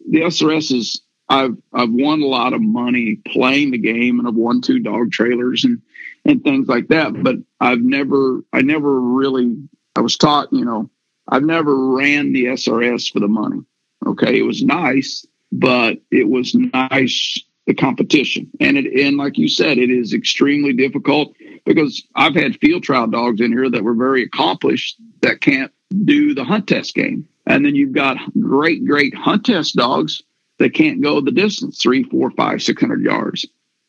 the 0.09 0.21
SRS 0.21 0.73
is 0.73 1.01
I've 1.29 1.57
I've 1.73 1.91
won 1.91 2.21
a 2.21 2.27
lot 2.27 2.53
of 2.53 2.61
money 2.61 3.17
playing 3.27 3.71
the 3.71 3.77
game 3.77 4.19
and 4.19 4.27
I've 4.27 4.35
won 4.35 4.61
two 4.61 4.79
dog 4.79 5.11
trailers 5.11 5.65
and 5.65 5.81
and 6.25 6.43
things 6.43 6.67
like 6.67 6.87
that. 6.89 7.21
But 7.21 7.37
I've 7.59 7.81
never 7.81 8.41
I 8.51 8.61
never 8.61 8.99
really 8.99 9.57
I 9.95 10.01
was 10.01 10.17
taught, 10.17 10.51
you 10.51 10.65
know, 10.65 10.89
I've 11.27 11.43
never 11.43 11.95
ran 11.95 12.33
the 12.33 12.45
SRS 12.45 13.11
for 13.11 13.19
the 13.19 13.27
money. 13.27 13.61
Okay. 14.05 14.37
It 14.37 14.43
was 14.43 14.63
nice, 14.63 15.25
but 15.51 15.99
it 16.11 16.29
was 16.29 16.53
nice 16.53 17.39
the 17.65 17.73
competition. 17.73 18.49
And 18.59 18.77
it 18.77 18.93
and 19.05 19.17
like 19.17 19.37
you 19.37 19.47
said, 19.47 19.77
it 19.77 19.89
is 19.89 20.13
extremely 20.13 20.73
difficult 20.73 21.33
because 21.65 22.05
I've 22.15 22.35
had 22.35 22.59
field 22.59 22.83
trial 22.83 23.07
dogs 23.07 23.41
in 23.41 23.51
here 23.51 23.69
that 23.69 23.83
were 23.83 23.93
very 23.93 24.23
accomplished 24.23 24.97
that 25.21 25.41
can't 25.41 25.71
do 26.03 26.33
the 26.33 26.43
hunt 26.43 26.67
test 26.67 26.95
game. 26.95 27.27
And 27.45 27.65
then 27.65 27.75
you've 27.75 27.93
got 27.93 28.17
great, 28.39 28.85
great 28.85 29.15
hunt 29.15 29.45
test 29.45 29.75
dogs 29.75 30.21
that 30.59 30.73
can't 30.73 31.01
go 31.01 31.21
the 31.21 31.31
distance 31.31 31.81
three, 31.81 32.03
four, 32.03 32.31
five, 32.31 32.61
six 32.61 32.81
hundred 32.81 33.03
yards. 33.03 33.45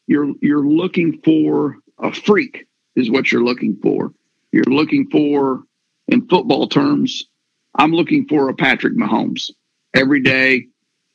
You're 0.06 0.32
you're 0.40 0.66
looking 0.66 1.20
for 1.24 1.78
a 1.98 2.12
freak, 2.12 2.66
is 2.96 3.10
what 3.10 3.30
you're 3.30 3.44
looking 3.44 3.76
for. 3.82 4.12
You're 4.52 4.64
looking 4.64 5.08
for, 5.10 5.62
in 6.08 6.28
football 6.28 6.68
terms, 6.68 7.24
I'm 7.74 7.92
looking 7.92 8.26
for 8.28 8.48
a 8.48 8.54
Patrick 8.54 8.94
Mahomes 8.94 9.50
every 9.94 10.20
day. 10.20 10.68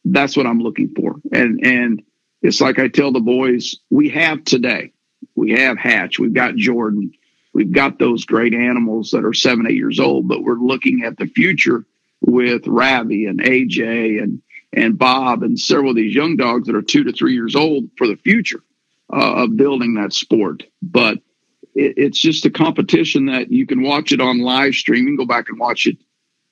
That's 0.06 0.36
what 0.36 0.48
I'm 0.48 0.60
looking 0.60 0.94
for. 0.96 1.16
And 1.32 1.66
and 1.66 2.02
it's 2.42 2.62
like 2.62 2.80
I 2.80 2.88
tell 2.88 3.12
the 3.12 3.20
boys, 3.20 3.78
we 3.90 4.10
have 4.10 4.44
today. 4.44 4.94
We 5.36 5.52
have 5.52 5.78
Hatch, 5.78 6.20
we've 6.20 6.34
got 6.34 6.56
Jordan, 6.56 7.12
we've 7.54 7.72
got 7.72 8.00
those 8.00 8.26
great 8.26 8.54
animals 8.54 9.12
that 9.12 9.26
are 9.26 9.34
seven, 9.34 9.68
eight 9.68 9.76
years 9.76 10.00
old, 10.00 10.28
but 10.28 10.44
we're 10.44 10.54
looking 10.54 11.04
at 11.04 11.18
the 11.18 11.28
future 11.28 11.86
with 12.22 12.68
Ravi 12.68 13.26
and 13.26 13.42
AJ 13.42 14.22
and 14.22 14.42
and 14.72 14.98
Bob 14.98 15.44
and 15.44 15.60
several 15.60 15.92
of 15.92 15.96
these 15.96 16.14
young 16.16 16.38
dogs 16.38 16.68
that 16.68 16.76
are 16.76 16.82
two 16.82 17.04
to 17.06 17.12
three 17.12 17.34
years 17.34 17.56
old 17.56 17.90
for 17.98 18.08
the 18.08 18.18
future 18.18 18.62
uh, 19.12 19.44
of 19.44 19.58
building 19.58 19.96
that 19.96 20.14
sport. 20.14 20.64
But 20.82 21.20
it, 21.76 21.94
it's 21.98 22.20
just 22.20 22.46
a 22.46 22.50
competition 22.50 23.26
that 23.28 23.52
you 23.52 23.66
can 23.66 23.82
watch 23.82 24.12
it 24.12 24.22
on 24.22 24.40
live 24.40 24.74
streaming. 24.74 25.16
Go 25.16 25.26
back 25.26 25.50
and 25.50 25.60
watch 25.60 25.88
it. 25.88 25.98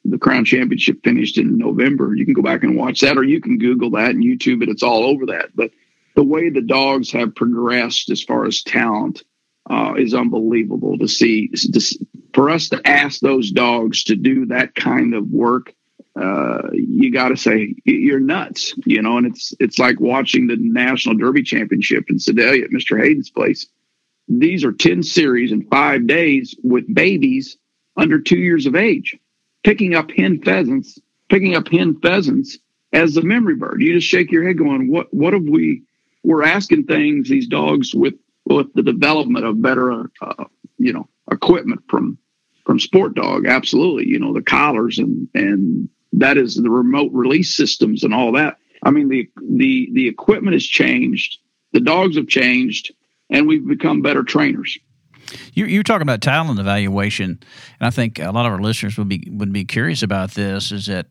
The 0.06 0.18
Crown 0.18 0.46
Championship 0.46 1.04
finished 1.04 1.38
in 1.38 1.58
November. 1.58 2.16
You 2.16 2.24
can 2.24 2.34
go 2.34 2.42
back 2.42 2.64
and 2.64 2.78
watch 2.78 3.02
that, 3.02 3.18
or 3.18 3.24
you 3.24 3.42
can 3.42 3.58
Google 3.58 3.92
that 3.92 4.12
and 4.12 4.24
YouTube 4.24 4.64
it. 4.64 4.70
It's 4.70 4.84
all 4.84 5.04
over 5.04 5.26
that. 5.28 5.50
But 5.54 5.72
the 6.16 6.24
way 6.24 6.50
the 6.50 6.62
dogs 6.62 7.12
have 7.12 7.36
progressed 7.36 8.10
as 8.10 8.24
far 8.24 8.46
as 8.46 8.64
talent 8.64 9.24
uh, 9.70 9.96
is 9.98 10.14
unbelievable 10.14 10.98
to 10.98 11.08
see. 11.08 11.50
To, 11.50 11.82
for 12.34 12.50
us 12.50 12.70
to 12.70 12.82
ask 12.88 13.20
those 13.20 13.52
dogs 13.52 14.04
to 14.06 14.16
do 14.16 14.46
that 14.48 14.76
kind 14.76 15.14
of 15.14 15.28
work, 15.30 15.74
uh, 16.20 16.70
you 16.72 17.12
got 17.12 17.30
to 17.30 17.38
say 17.38 17.76
you're 17.86 18.20
nuts, 18.20 18.74
you 18.86 19.02
know. 19.02 19.18
And 19.18 19.28
it's 19.28 19.54
it's 19.60 19.78
like 19.78 20.00
watching 20.00 20.48
the 20.48 20.58
National 20.58 21.16
Derby 21.16 21.44
Championship 21.44 22.06
in 22.10 22.18
Sedalia 22.18 22.64
at 22.64 22.72
Mr. 22.72 23.00
Hayden's 23.00 23.30
place. 23.30 23.68
These 24.28 24.64
are 24.64 24.74
ten 24.74 25.04
series 25.04 25.52
in 25.52 25.68
five 25.68 26.08
days 26.08 26.56
with 26.64 26.94
babies 26.94 27.58
under 27.96 28.20
two 28.20 28.38
years 28.38 28.66
of 28.66 28.76
age, 28.76 29.18
picking 29.64 29.96
up 29.96 30.12
hen 30.12 30.42
pheasants, 30.42 31.00
picking 31.30 31.56
up 31.56 31.70
hen 31.70 32.00
pheasants 32.02 32.58
as 32.94 33.14
the 33.14 33.22
memory 33.22 33.56
bird. 33.56 33.82
You 33.82 33.94
just 33.94 34.08
shake 34.08 34.32
your 34.32 34.46
head, 34.46 34.58
going, 34.58 34.90
"What? 34.90 35.14
What 35.14 35.34
have 35.34 35.44
we?" 35.44 35.84
We're 36.24 36.44
asking 36.44 36.86
things 36.86 37.30
these 37.30 37.48
dogs 37.48 37.96
with 37.96 38.16
with 38.46 38.74
the 38.74 38.84
development 38.84 39.46
of 39.46 39.62
better, 39.62 40.10
uh, 40.22 40.46
you 40.78 40.94
know, 40.94 41.08
equipment 41.32 41.82
from 41.90 42.18
from 42.66 42.80
Sport 42.80 43.16
Dog. 43.16 43.46
Absolutely, 43.46 44.08
you 44.08 44.20
know, 44.20 44.34
the 44.34 44.42
collars 44.42 45.00
and 45.00 45.30
and 45.34 45.90
that 46.14 46.38
is 46.38 46.56
the 46.56 46.70
remote 46.70 47.12
release 47.14 47.56
systems 47.56 48.04
and 48.04 48.14
all 48.14 48.34
that. 48.34 48.58
I 48.84 48.92
mean, 48.92 49.10
the 49.10 49.30
the 49.42 49.90
the 49.94 50.08
equipment 50.08 50.54
has 50.54 50.66
changed, 50.66 51.40
the 51.74 51.80
dogs 51.80 52.18
have 52.18 52.28
changed, 52.28 52.94
and 53.30 53.48
we've 53.48 53.68
become 53.68 54.02
better 54.02 54.24
trainers. 54.24 54.78
You, 55.54 55.66
you're 55.66 55.84
talking 55.84 56.04
about 56.04 56.22
talent 56.22 56.60
evaluation, 56.60 57.40
and 57.80 57.88
I 57.88 57.90
think 57.90 58.18
a 58.20 58.32
lot 58.32 58.46
of 58.46 58.54
our 58.54 58.62
listeners 58.62 58.98
would 58.98 59.10
be 59.10 59.28
would 59.30 59.52
be 59.52 59.66
curious 59.66 60.02
about 60.02 60.32
this. 60.32 60.72
Is 60.72 60.86
that 60.86 61.08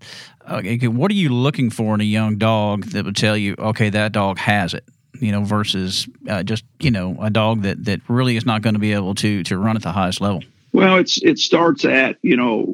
okay, 0.51 0.89
what 0.89 1.11
are 1.11 1.15
you 1.15 1.29
looking 1.29 1.69
for 1.69 1.95
in 1.95 2.01
a 2.01 2.05
young 2.05 2.39
dog 2.39 2.85
that 2.87 3.05
would 3.05 3.17
tell 3.17 3.37
you, 3.37 3.55
okay, 3.59 3.91
that 3.91 4.13
dog 4.13 4.39
has 4.39 4.73
it? 4.73 4.89
you 5.21 5.33
know, 5.33 5.43
versus 5.43 6.09
uh, 6.29 6.43
just 6.43 6.65
you 6.81 6.91
know 6.91 7.17
a 7.21 7.31
dog 7.31 7.63
that 7.63 7.85
that 7.85 8.01
really 8.09 8.37
is 8.37 8.47
not 8.47 8.63
going 8.63 8.75
to 8.75 8.81
be 8.81 8.93
able 8.93 9.15
to 9.17 9.43
to 9.45 9.59
run 9.59 9.77
at 9.77 9.83
the 9.83 9.93
highest 9.93 10.21
level? 10.21 10.43
Well, 10.73 10.97
it's 10.97 11.23
it 11.23 11.39
starts 11.39 11.85
at 11.85 12.19
you 12.23 12.37
know 12.37 12.67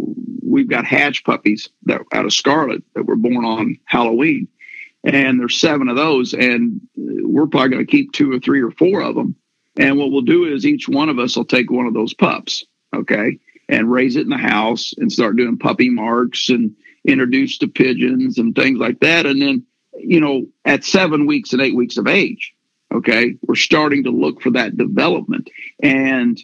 we've 0.43 0.69
got 0.69 0.85
hatch 0.85 1.25
puppies 1.25 1.69
that 1.85 2.03
out 2.13 2.25
of 2.25 2.33
Scarlet 2.33 2.83
that 2.95 3.05
were 3.05 3.17
born 3.17 3.45
on 3.45 3.79
Halloween, 3.85 4.49
and 5.05 5.41
there's 5.41 5.61
seven 5.61 5.89
of 5.89 5.97
those, 5.97 6.35
and 6.35 6.81
uh, 6.99 7.27
we're 7.27 7.47
probably 7.47 7.71
going 7.71 7.87
to 7.87 7.91
keep 7.91 8.13
two 8.13 8.33
or 8.33 8.39
three 8.39 8.63
or 8.63 8.71
four 8.71 9.03
of 9.03 9.15
them. 9.15 9.37
And 9.79 9.99
what 9.99 10.11
we'll 10.11 10.23
do 10.23 10.45
is 10.45 10.67
each 10.67 10.89
one 10.89 11.09
of 11.09 11.19
us 11.19 11.37
will 11.37 11.45
take 11.45 11.71
one 11.71 11.87
of 11.87 11.95
those 11.95 12.15
pups, 12.15 12.65
okay, 12.95 13.39
and 13.69 13.91
raise 13.91 14.17
it 14.17 14.23
in 14.23 14.29
the 14.29 14.37
house 14.37 14.93
and 14.99 15.11
start 15.11 15.37
doing 15.37 15.59
puppy 15.59 15.89
marks 15.89 16.49
and 16.49 16.77
introduce 17.07 17.59
to 17.59 17.69
pigeons 17.69 18.39
and 18.39 18.55
things 18.55 18.79
like 18.79 19.01
that, 19.01 19.27
and 19.27 19.41
then 19.41 19.67
you 19.99 20.21
know, 20.21 20.47
at 20.65 20.85
seven 20.85 21.27
weeks 21.27 21.53
and 21.53 21.63
eight 21.63 21.77
weeks 21.77 21.97
of 21.97 22.07
age, 22.07 22.55
okay, 22.93 23.37
we're 23.43 23.55
starting 23.55 24.05
to 24.05 24.11
look 24.11 24.41
for 24.41 24.51
that 24.51 24.77
development. 24.77 25.51
And, 25.83 26.43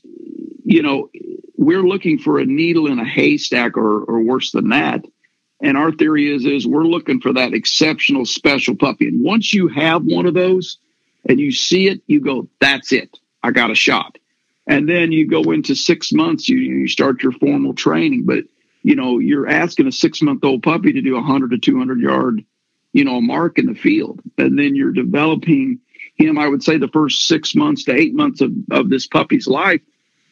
you 0.64 0.82
know, 0.82 1.10
we're 1.56 1.82
looking 1.82 2.18
for 2.18 2.38
a 2.38 2.46
needle 2.46 2.86
in 2.86 2.98
a 2.98 3.04
haystack 3.04 3.76
or, 3.76 4.04
or 4.04 4.20
worse 4.20 4.52
than 4.52 4.70
that. 4.70 5.04
And 5.60 5.76
our 5.76 5.92
theory 5.92 6.32
is, 6.32 6.44
is 6.44 6.66
we're 6.66 6.84
looking 6.84 7.20
for 7.20 7.32
that 7.32 7.52
exceptional 7.52 8.24
special 8.24 8.76
puppy. 8.76 9.08
And 9.08 9.24
once 9.24 9.52
you 9.52 9.68
have 9.68 10.04
one 10.04 10.26
of 10.26 10.34
those 10.34 10.78
and 11.28 11.40
you 11.40 11.50
see 11.50 11.88
it, 11.88 12.00
you 12.06 12.20
go, 12.20 12.48
that's 12.60 12.92
it. 12.92 13.18
I 13.42 13.50
got 13.50 13.70
a 13.70 13.74
shot. 13.74 14.18
And 14.66 14.88
then 14.88 15.12
you 15.12 15.26
go 15.26 15.50
into 15.50 15.74
six 15.74 16.12
months, 16.12 16.48
you, 16.48 16.58
you 16.58 16.88
start 16.88 17.22
your 17.22 17.32
formal 17.32 17.74
training. 17.74 18.24
But, 18.24 18.44
you 18.82 18.94
know, 18.94 19.18
you're 19.18 19.48
asking 19.48 19.88
a 19.88 19.92
six 19.92 20.22
month 20.22 20.44
old 20.44 20.62
puppy 20.62 20.92
to 20.92 21.00
do 21.00 21.14
a 21.14 21.20
100 21.20 21.50
to 21.50 21.58
200 21.58 22.00
yard 22.00 22.44
you 22.92 23.04
know, 23.04 23.20
mark 23.20 23.58
in 23.58 23.66
the 23.66 23.74
field. 23.74 24.20
And 24.38 24.58
then 24.58 24.74
you're 24.74 24.92
developing 24.92 25.80
him, 26.16 26.38
I 26.38 26.48
would 26.48 26.62
say 26.62 26.78
the 26.78 26.88
first 26.88 27.28
six 27.28 27.54
months 27.54 27.84
to 27.84 27.94
eight 27.94 28.14
months 28.14 28.40
of, 28.40 28.52
of 28.70 28.90
this 28.90 29.06
puppy's 29.06 29.46
life 29.46 29.80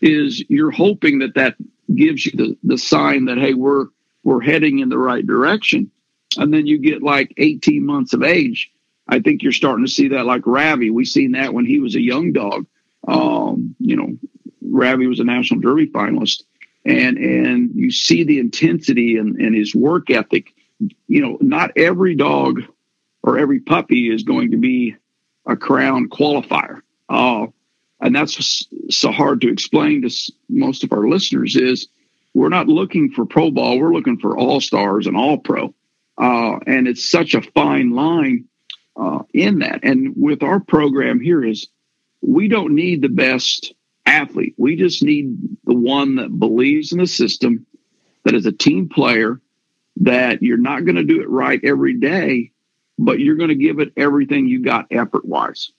is 0.01 0.45
you're 0.49 0.71
hoping 0.71 1.21
that 1.21 1.35
that 1.35 1.55
gives 1.95 2.27
you 2.27 2.33
the, 2.33 2.57
the 2.65 2.79
sign 2.79 3.27
that, 3.27 3.39
hey, 3.39 3.55
we're, 3.55 3.87
we're 4.27 4.41
heading 4.41 4.81
in 4.81 4.89
the 4.89 4.99
right 4.99 5.27
direction. 5.27 5.91
And 6.37 6.53
then 6.53 6.67
you 6.67 6.79
get 6.79 7.03
like 7.03 7.33
18 7.37 7.85
months 7.87 8.13
of 8.13 8.23
age 8.23 8.71
I 9.09 9.21
think 9.21 9.43
you're 9.43 9.53
starting 9.53 9.85
to 9.85 9.91
see 9.91 10.09
that 10.09 10.27
like 10.27 10.47
Ravi. 10.47 10.91
We 10.91 11.05
seen 11.05 11.33
that 11.33 11.55
when 11.55 11.65
he 11.65 11.81
was 11.81 11.95
a 11.95 12.01
young 12.01 12.33
dog. 12.33 12.67
Um, 13.07 13.77
you 13.79 13.97
know, 13.97 14.17
Ravi 14.63 15.07
was 15.07 15.21
a 15.21 15.25
national 15.25 15.61
derby 15.61 15.87
finalist, 15.87 16.43
and 16.85 17.17
and 17.17 17.71
you 17.75 17.91
see 17.91 18.25
the 18.25 18.41
intensity 18.41 19.17
and, 19.17 19.37
and 19.41 19.55
his 19.55 19.75
work 19.75 20.11
ethic. 20.11 20.53
You 21.07 21.23
know, 21.23 21.39
not 21.41 21.71
every 21.77 22.17
dog 22.17 22.63
or 23.23 23.39
every 23.39 23.61
puppy 23.61 24.13
is 24.13 24.25
going 24.25 24.51
to 24.51 24.57
be 24.57 24.97
a 25.47 25.57
crown 25.57 26.09
qualifier. 26.09 26.81
Uh, 27.09 27.47
and 28.01 28.15
that's 28.15 28.67
so 28.91 29.11
hard 29.11 29.41
to 29.41 29.51
explain 29.51 30.03
to 30.03 30.33
most 30.49 30.85
of 30.85 30.93
our 30.93 31.09
listeners 31.09 31.57
is 31.57 31.89
we're 32.37 32.51
not 32.51 32.69
looking 32.69 33.11
for 33.11 33.25
pro 33.25 33.51
ball. 33.51 33.79
We're 33.79 33.95
looking 33.95 34.19
for 34.19 34.37
all 34.37 34.61
stars 34.61 35.07
and 35.07 35.17
all 35.17 35.39
pro. 35.39 35.75
Uh, 36.19 36.59
and 36.67 36.87
it's 36.87 37.09
such 37.09 37.35
a 37.35 37.43
fine 37.43 37.91
line 37.91 38.45
uh, 38.97 39.21
in 39.33 39.61
that. 39.61 39.81
And 39.83 40.15
with 40.17 40.43
our 40.43 40.61
program 40.61 41.21
here 41.21 41.45
is 41.45 41.69
we 42.21 42.49
don't 42.49 42.75
need 42.75 43.03
the 43.03 43.09
best 43.09 43.73
athlete. 44.05 44.55
We 44.57 44.77
just 44.77 45.03
need 45.03 45.37
the 45.65 45.75
one 45.75 46.17
that 46.17 46.39
believes 46.39 46.93
in 46.93 46.99
the 46.99 47.07
system 47.07 47.67
that 48.25 48.35
is 48.35 48.47
a 48.47 48.53
team 48.53 48.89
player 48.89 49.41
that 49.99 50.43
you're 50.43 50.59
not 50.59 50.85
going 50.85 50.97
to 50.97 51.05
do 51.05 51.23
it 51.23 51.31
right 51.31 51.61
every 51.65 51.95
day 51.99 52.51
but 52.99 53.21
you're 53.21 53.37
going 53.37 53.49
to 53.49 53.55
give 53.55 53.79
it 53.79 53.93
everything 53.97 54.47
you 54.47 54.63
got 54.63 54.87
effort 54.91 55.25
wise 55.25 55.71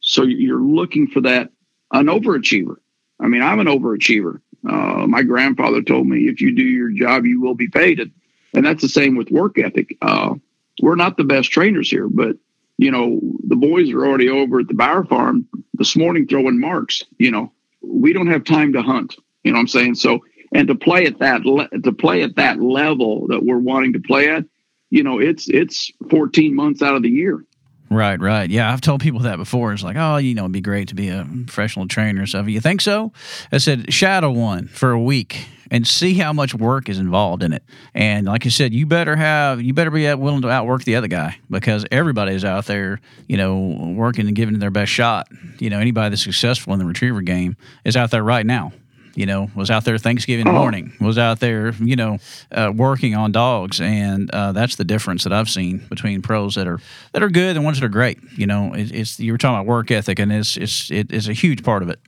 so 0.00 0.24
you're 0.24 0.60
looking 0.60 1.06
for 1.06 1.22
that 1.22 1.50
an 1.92 2.06
overachiever. 2.06 2.76
I 3.20 3.28
mean, 3.28 3.42
I'm 3.42 3.60
an 3.60 3.66
overachiever. 3.66 4.40
Uh, 4.68 5.06
my 5.06 5.22
grandfather 5.22 5.82
told 5.82 6.06
me, 6.06 6.28
if 6.28 6.40
you 6.40 6.54
do 6.54 6.62
your 6.62 6.90
job, 6.90 7.26
you 7.26 7.40
will 7.40 7.54
be 7.54 7.68
paid. 7.68 8.00
And, 8.00 8.12
and 8.54 8.64
that's 8.64 8.82
the 8.82 8.88
same 8.88 9.16
with 9.16 9.30
work 9.30 9.58
ethic. 9.58 9.96
Uh, 10.02 10.34
we're 10.80 10.94
not 10.94 11.16
the 11.16 11.24
best 11.24 11.50
trainers 11.50 11.90
here, 11.90 12.08
but 12.08 12.36
you 12.78 12.90
know, 12.90 13.20
the 13.46 13.56
boys 13.56 13.90
are 13.90 14.06
already 14.06 14.28
over 14.28 14.60
at 14.60 14.68
the 14.68 14.74
Bauer 14.74 15.04
Farm 15.04 15.46
this 15.74 15.96
morning 15.96 16.26
throwing 16.26 16.58
marks. 16.58 17.04
You 17.18 17.30
know, 17.30 17.52
we 17.80 18.12
don't 18.12 18.28
have 18.28 18.44
time 18.44 18.72
to 18.72 18.82
hunt. 18.82 19.16
You 19.44 19.52
know 19.52 19.56
what 19.56 19.62
I'm 19.62 19.68
saying? 19.68 19.94
So, 19.96 20.20
and 20.52 20.68
to 20.68 20.74
play 20.74 21.06
at 21.06 21.18
that 21.18 21.44
le- 21.44 21.68
to 21.68 21.92
play 21.92 22.22
at 22.22 22.36
that 22.36 22.60
level 22.60 23.26
that 23.28 23.44
we're 23.44 23.58
wanting 23.58 23.92
to 23.94 24.00
play 24.00 24.30
at, 24.30 24.44
you 24.90 25.02
know, 25.02 25.18
it's 25.18 25.48
it's 25.48 25.90
14 26.10 26.54
months 26.54 26.82
out 26.82 26.96
of 26.96 27.02
the 27.02 27.10
year. 27.10 27.44
Right, 27.92 28.20
right. 28.20 28.48
Yeah, 28.48 28.72
I've 28.72 28.80
told 28.80 29.00
people 29.00 29.20
that 29.20 29.36
before. 29.36 29.72
It's 29.72 29.82
like, 29.82 29.96
oh, 29.96 30.16
you 30.16 30.34
know, 30.34 30.42
it'd 30.42 30.52
be 30.52 30.60
great 30.60 30.88
to 30.88 30.94
be 30.94 31.08
a 31.08 31.26
professional 31.46 31.86
trainer 31.88 32.22
or 32.22 32.26
stuff. 32.26 32.48
You 32.48 32.60
think 32.60 32.80
so? 32.80 33.12
I 33.50 33.58
said, 33.58 33.92
shadow 33.92 34.30
one 34.30 34.68
for 34.68 34.90
a 34.92 35.00
week 35.00 35.46
and 35.70 35.86
see 35.86 36.14
how 36.14 36.32
much 36.32 36.54
work 36.54 36.88
is 36.88 36.98
involved 36.98 37.42
in 37.42 37.52
it. 37.52 37.62
And 37.94 38.26
like 38.26 38.44
I 38.46 38.50
said, 38.50 38.74
you 38.74 38.86
better 38.86 39.16
have, 39.16 39.60
you 39.62 39.72
better 39.72 39.90
be 39.90 40.12
willing 40.14 40.42
to 40.42 40.50
outwork 40.50 40.84
the 40.84 40.96
other 40.96 41.08
guy 41.08 41.38
because 41.50 41.86
everybody 41.90 42.34
is 42.34 42.44
out 42.44 42.66
there, 42.66 43.00
you 43.26 43.36
know, 43.36 43.94
working 43.96 44.26
and 44.26 44.36
giving 44.36 44.58
their 44.58 44.70
best 44.70 44.92
shot. 44.92 45.28
You 45.58 45.70
know, 45.70 45.78
anybody 45.78 46.10
that's 46.10 46.22
successful 46.22 46.72
in 46.72 46.78
the 46.78 46.84
retriever 46.84 47.22
game 47.22 47.56
is 47.84 47.96
out 47.96 48.10
there 48.10 48.22
right 48.22 48.44
now 48.44 48.72
you 49.14 49.26
know, 49.26 49.50
was 49.54 49.70
out 49.70 49.84
there 49.84 49.98
Thanksgiving 49.98 50.48
oh. 50.48 50.52
morning, 50.52 50.92
was 51.00 51.18
out 51.18 51.40
there, 51.40 51.72
you 51.80 51.96
know, 51.96 52.18
uh, 52.50 52.72
working 52.74 53.14
on 53.14 53.32
dogs, 53.32 53.80
and 53.80 54.30
uh, 54.30 54.52
that's 54.52 54.76
the 54.76 54.84
difference 54.84 55.24
that 55.24 55.32
I've 55.32 55.50
seen 55.50 55.78
between 55.88 56.22
pros 56.22 56.54
that 56.54 56.66
are 56.66 56.80
that 57.12 57.22
are 57.22 57.30
good 57.30 57.56
and 57.56 57.64
ones 57.64 57.80
that 57.80 57.86
are 57.86 57.90
great. 57.90 58.18
You 58.36 58.46
know, 58.46 58.72
it, 58.74 58.92
it's 58.92 59.20
you 59.20 59.32
were 59.32 59.38
talking 59.38 59.56
about 59.56 59.66
work 59.66 59.90
ethic, 59.90 60.18
and 60.18 60.32
it's 60.32 60.56
it's 60.56 60.90
it 60.90 61.12
is 61.12 61.28
a 61.28 61.32
huge 61.32 61.62
part 61.62 61.82
of 61.82 61.88
it. 61.88 62.00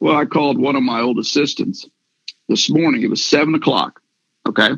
Well, 0.00 0.16
I 0.16 0.26
called 0.26 0.58
one 0.58 0.76
of 0.76 0.82
my 0.82 1.00
old 1.00 1.18
assistants 1.18 1.86
this 2.48 2.70
morning. 2.70 3.02
It 3.02 3.10
was 3.10 3.24
seven 3.24 3.54
o'clock. 3.54 4.00
Okay. 4.46 4.70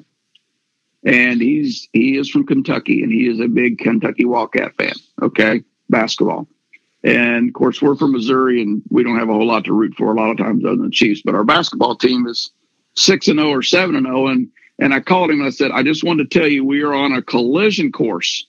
And 1.05 1.41
he's 1.41 1.89
he 1.93 2.19
is 2.19 2.31
from 2.31 2.47
Kentucky 2.47 3.03
and 3.03 3.13
he 3.13 3.29
is 3.29 3.41
a 3.41 3.49
big 3.49 3.79
Kentucky 3.79 4.25
Wildcat 4.25 4.75
fan. 4.77 4.95
Okay. 5.23 5.63
Basketball. 5.89 6.49
And 7.07 7.51
of 7.51 7.55
course, 7.55 7.81
we're 7.81 7.95
from 7.95 8.13
Missouri, 8.13 8.61
and 8.61 8.83
we 8.91 9.05
don't 9.05 9.17
have 9.17 9.29
a 9.29 9.33
whole 9.33 9.47
lot 9.47 9.65
to 9.67 9.73
root 9.73 9.95
for 9.95 10.13
a 10.13 10.17
lot 10.17 10.31
of 10.31 10.39
times 10.39 10.65
other 10.65 10.75
than 10.75 10.87
the 10.87 10.91
Chiefs. 10.91 11.23
But 11.25 11.37
our 11.37 11.45
basketball 11.45 11.95
team 11.95 12.27
is 12.27 12.51
six 12.95 13.29
and 13.29 13.39
zero 13.39 13.51
or 13.51 13.63
seven 13.63 13.95
and 13.95 14.07
zero. 14.07 14.27
And 14.27 14.49
and 14.81 14.93
I 14.93 14.99
called 14.99 15.31
him 15.31 15.39
and 15.39 15.47
I 15.47 15.51
said, 15.51 15.71
I 15.71 15.85
just 15.85 16.03
wanted 16.03 16.29
to 16.29 16.39
tell 16.39 16.49
you 16.49 16.65
we 16.65 16.83
are 16.83 16.93
on 16.93 17.13
a 17.13 17.23
collision 17.23 17.93
course 17.93 18.45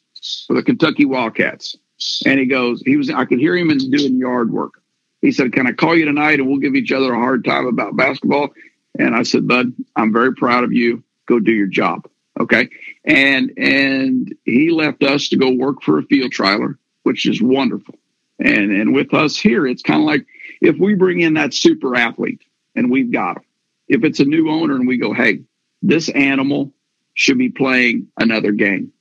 for 0.47 0.55
the 0.55 0.63
Kentucky 0.63 1.05
Wildcats. 1.05 1.77
And 2.25 2.39
he 2.39 2.47
goes, 2.47 2.81
he 2.81 2.97
was 2.97 3.11
I 3.11 3.25
could 3.25 3.37
hear 3.37 3.55
him 3.55 3.69
doing 3.77 4.17
yard 4.17 4.51
work. 4.51 4.81
He 5.21 5.31
said, 5.31 5.53
Can 5.53 5.67
I 5.67 5.73
call 5.73 5.95
you 5.95 6.05
tonight 6.05 6.39
and 6.39 6.49
we'll 6.49 6.57
give 6.57 6.75
each 6.75 6.91
other 6.91 7.13
a 7.13 7.19
hard 7.19 7.45
time 7.45 7.67
about 7.67 7.95
basketball? 7.95 8.49
And 8.97 9.15
I 9.15 9.21
said, 9.21 9.47
Bud, 9.47 9.71
I'm 9.95 10.11
very 10.11 10.33
proud 10.33 10.63
of 10.63 10.73
you. 10.73 11.03
Go 11.27 11.39
do 11.39 11.51
your 11.51 11.67
job. 11.67 12.07
Okay. 12.39 12.69
And 13.05 13.51
and 13.55 14.33
he 14.45 14.71
left 14.71 15.03
us 15.03 15.29
to 15.29 15.37
go 15.37 15.51
work 15.51 15.83
for 15.83 15.99
a 15.99 16.03
field 16.03 16.31
trialer, 16.31 16.79
which 17.03 17.27
is 17.27 17.39
wonderful. 17.39 17.93
And 18.39 18.71
and 18.71 18.93
with 18.93 19.13
us 19.13 19.37
here, 19.37 19.65
it's 19.65 19.81
kind 19.81 20.01
of 20.01 20.05
like 20.05 20.25
if 20.61 20.77
we 20.77 20.93
bring 20.93 21.21
in 21.21 21.33
that 21.35 21.53
super 21.53 21.95
athlete 21.95 22.41
and 22.75 22.91
we've 22.91 23.11
got 23.11 23.35
them. 23.35 23.43
If 23.87 24.03
it's 24.03 24.19
a 24.19 24.25
new 24.25 24.49
owner 24.49 24.75
and 24.75 24.87
we 24.87 24.97
go, 24.97 25.13
hey, 25.13 25.43
this 25.81 26.09
animal 26.09 26.73
should 27.13 27.37
be 27.37 27.49
playing 27.49 28.07
another 28.19 28.51
game, 28.51 28.91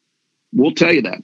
we'll 0.53 0.73
tell 0.73 0.93
you 0.93 1.03
that. 1.03 1.23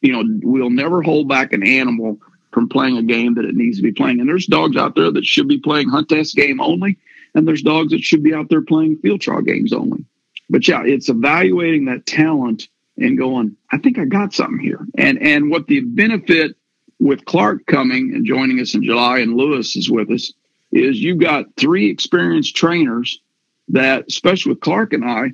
You 0.00 0.12
know, 0.12 0.22
we'll 0.42 0.70
never 0.70 1.02
hold 1.02 1.28
back 1.28 1.52
an 1.52 1.66
animal 1.66 2.18
from 2.52 2.68
playing 2.68 2.96
a 2.96 3.02
game 3.02 3.34
that 3.34 3.44
it 3.44 3.54
needs 3.54 3.78
to 3.78 3.82
be 3.82 3.92
playing. 3.92 4.20
And 4.20 4.28
there's 4.28 4.46
dogs 4.46 4.76
out 4.76 4.94
there 4.94 5.10
that 5.10 5.24
should 5.24 5.48
be 5.48 5.58
playing 5.58 5.88
hunt 5.88 6.08
test 6.08 6.36
game 6.36 6.60
only, 6.60 6.98
and 7.34 7.46
there's 7.46 7.62
dogs 7.62 7.92
that 7.92 8.02
should 8.02 8.22
be 8.22 8.34
out 8.34 8.48
there 8.48 8.62
playing 8.62 8.98
field 8.98 9.20
trial 9.20 9.42
games 9.42 9.72
only. 9.72 10.04
But 10.48 10.66
yeah, 10.66 10.82
it's 10.84 11.08
evaluating 11.08 11.86
that 11.86 12.06
talent 12.06 12.68
and 12.96 13.16
going, 13.16 13.56
I 13.70 13.78
think 13.78 13.98
I 13.98 14.04
got 14.04 14.34
something 14.34 14.58
here. 14.58 14.84
And 14.96 15.22
and 15.22 15.50
what 15.50 15.66
the 15.66 15.80
benefit 15.80 16.56
with 17.00 17.24
Clark 17.24 17.66
coming 17.66 18.14
and 18.14 18.26
joining 18.26 18.60
us 18.60 18.74
in 18.74 18.84
July, 18.84 19.18
and 19.18 19.34
Lewis 19.34 19.74
is 19.74 19.90
with 19.90 20.10
us, 20.10 20.32
is 20.70 21.00
you've 21.00 21.18
got 21.18 21.46
three 21.56 21.90
experienced 21.90 22.54
trainers 22.54 23.20
that, 23.68 24.04
especially 24.08 24.52
with 24.52 24.60
Clark 24.60 24.92
and 24.92 25.04
I, 25.04 25.32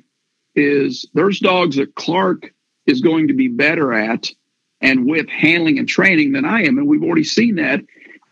is 0.55 1.05
there's 1.13 1.39
dogs 1.39 1.75
that 1.75 1.93
Clark 1.95 2.53
is 2.85 3.01
going 3.01 3.27
to 3.27 3.33
be 3.33 3.47
better 3.47 3.93
at 3.93 4.31
and 4.81 5.05
with 5.05 5.27
handling 5.29 5.77
and 5.77 5.87
training 5.87 6.31
than 6.31 6.45
I 6.45 6.63
am. 6.63 6.77
And 6.77 6.87
we've 6.87 7.03
already 7.03 7.23
seen 7.23 7.55
that 7.55 7.81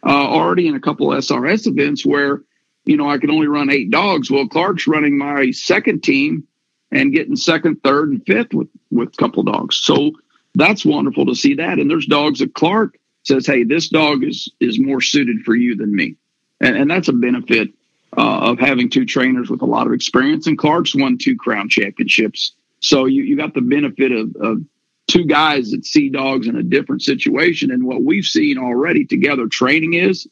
uh, 0.04 0.10
already 0.10 0.68
in 0.68 0.76
a 0.76 0.80
couple 0.80 1.12
of 1.12 1.20
SRS 1.20 1.68
events 1.68 2.06
where, 2.06 2.42
you 2.86 2.98
know, 2.98 3.10
I 3.10 3.18
can 3.18 3.32
only 3.32 3.48
run 3.48 3.70
eight 3.70 3.90
dogs. 3.90 4.32
Well, 4.32 4.48
Clark's 4.48 4.88
running 4.88 5.18
my 5.18 5.52
second 5.52 6.04
team 6.04 6.48
and 6.92 7.14
getting 7.14 7.36
second, 7.36 7.84
third, 7.84 8.10
and 8.10 8.26
fifth 8.26 8.54
with, 8.54 8.70
with 8.92 9.10
a 9.10 9.18
couple 9.18 9.44
dogs. 9.44 9.76
So 9.76 10.12
that's 10.54 10.86
wonderful 10.86 11.26
to 11.26 11.36
see 11.36 11.56
that. 11.56 11.80
And 11.80 11.90
there's 11.90 12.06
dogs 12.06 12.40
that 12.40 12.54
Clark 12.54 12.98
says, 13.26 13.46
"Hey, 13.46 13.64
this 13.64 13.90
dog 13.90 14.24
is 14.24 14.50
is 14.60 14.80
more 14.80 15.02
suited 15.02 15.42
for 15.44 15.56
you 15.56 15.76
than 15.76 15.94
me," 15.94 16.16
and, 16.62 16.76
and 16.76 16.90
that's 16.90 17.08
a 17.08 17.14
benefit 17.14 17.70
uh, 18.18 18.52
of 18.52 18.60
having 18.60 18.90
two 18.90 19.06
trainers 19.06 19.50
with 19.50 19.62
a 19.62 19.66
lot 19.66 19.88
of 19.88 19.94
experience. 19.94 20.48
And 20.48 20.58
Clark's 20.58 20.96
won 20.96 21.18
two 21.18 21.36
crown 21.36 21.70
championships, 21.70 22.54
so 22.80 23.06
you 23.06 23.24
you 23.24 23.36
got 23.36 23.54
the 23.54 23.62
benefit 23.62 24.12
of, 24.12 24.36
of 24.38 24.62
two 25.08 25.26
guys 25.26 25.72
that 25.72 25.86
see 25.86 26.10
dogs 26.10 26.48
in 26.48 26.56
a 26.56 26.64
different 26.64 27.02
situation. 27.02 27.72
And 27.72 27.86
what 27.86 28.04
we've 28.04 28.26
seen 28.26 28.58
already 28.58 29.06
together 29.06 29.48
training 29.48 29.94
is, 29.94 30.28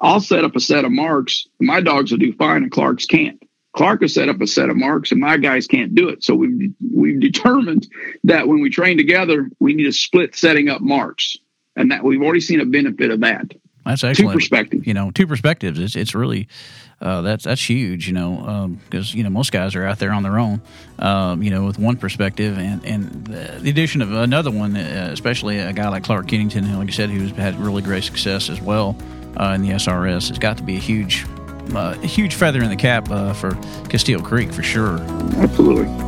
I'll 0.00 0.20
set 0.20 0.44
up 0.44 0.56
a 0.56 0.60
set 0.60 0.84
of 0.84 0.92
marks. 0.92 1.46
My 1.60 1.80
dogs 1.80 2.10
will 2.10 2.18
do 2.18 2.32
fine, 2.32 2.62
and 2.62 2.72
Clark's 2.72 3.06
can't. 3.06 3.42
Clark 3.72 4.00
has 4.02 4.14
set 4.14 4.28
up 4.28 4.40
a 4.40 4.46
set 4.46 4.70
of 4.70 4.76
marks, 4.76 5.12
and 5.12 5.20
my 5.20 5.36
guys 5.36 5.66
can't 5.66 5.94
do 5.94 6.08
it. 6.08 6.24
So 6.24 6.34
we've 6.34 6.72
we've 6.92 7.20
determined 7.20 7.86
that 8.24 8.48
when 8.48 8.60
we 8.60 8.70
train 8.70 8.96
together, 8.96 9.50
we 9.60 9.74
need 9.74 9.84
to 9.84 9.92
split 9.92 10.34
setting 10.34 10.68
up 10.68 10.80
marks 10.80 11.36
and 11.78 11.90
that 11.90 12.04
we've 12.04 12.22
already 12.22 12.40
seen 12.40 12.60
a 12.60 12.66
benefit 12.66 13.10
of 13.10 13.20
that. 13.20 13.54
That's 13.86 14.04
excellent. 14.04 14.32
Two 14.32 14.36
perspectives. 14.36 14.86
You 14.86 14.92
know, 14.92 15.10
two 15.10 15.26
perspectives. 15.26 15.78
It's 15.78 15.96
it's 15.96 16.14
really 16.14 16.48
uh, 17.00 17.22
that's 17.22 17.44
that's 17.44 17.66
huge. 17.66 18.06
You 18.06 18.12
know, 18.12 18.76
because 18.84 19.12
um, 19.12 19.18
you 19.18 19.24
know 19.24 19.30
most 19.30 19.50
guys 19.50 19.74
are 19.74 19.84
out 19.84 19.98
there 19.98 20.12
on 20.12 20.22
their 20.22 20.38
own. 20.38 20.60
Um, 20.98 21.42
you 21.42 21.50
know, 21.50 21.64
with 21.64 21.78
one 21.78 21.96
perspective, 21.96 22.58
and 22.58 22.84
and 22.84 23.26
the 23.26 23.70
addition 23.70 24.02
of 24.02 24.12
another 24.12 24.50
one, 24.50 24.76
uh, 24.76 25.08
especially 25.10 25.58
a 25.58 25.72
guy 25.72 25.88
like 25.88 26.04
Clark 26.04 26.28
Kennington, 26.28 26.64
who, 26.64 26.76
like 26.76 26.88
I 26.88 26.92
said, 26.92 27.08
who's 27.08 27.30
had 27.30 27.58
really 27.58 27.80
great 27.80 28.04
success 28.04 28.50
as 28.50 28.60
well 28.60 28.94
uh, 29.38 29.52
in 29.54 29.62
the 29.62 29.70
SRS, 29.70 30.30
It's 30.30 30.38
got 30.38 30.56
to 30.58 30.62
be 30.62 30.76
a 30.76 30.80
huge, 30.80 31.24
uh, 31.74 31.96
a 32.02 32.06
huge 32.06 32.34
feather 32.34 32.62
in 32.62 32.68
the 32.68 32.76
cap 32.76 33.10
uh, 33.10 33.32
for 33.32 33.54
Castile 33.88 34.20
Creek 34.20 34.52
for 34.52 34.62
sure. 34.62 34.98
Absolutely. 35.36 36.07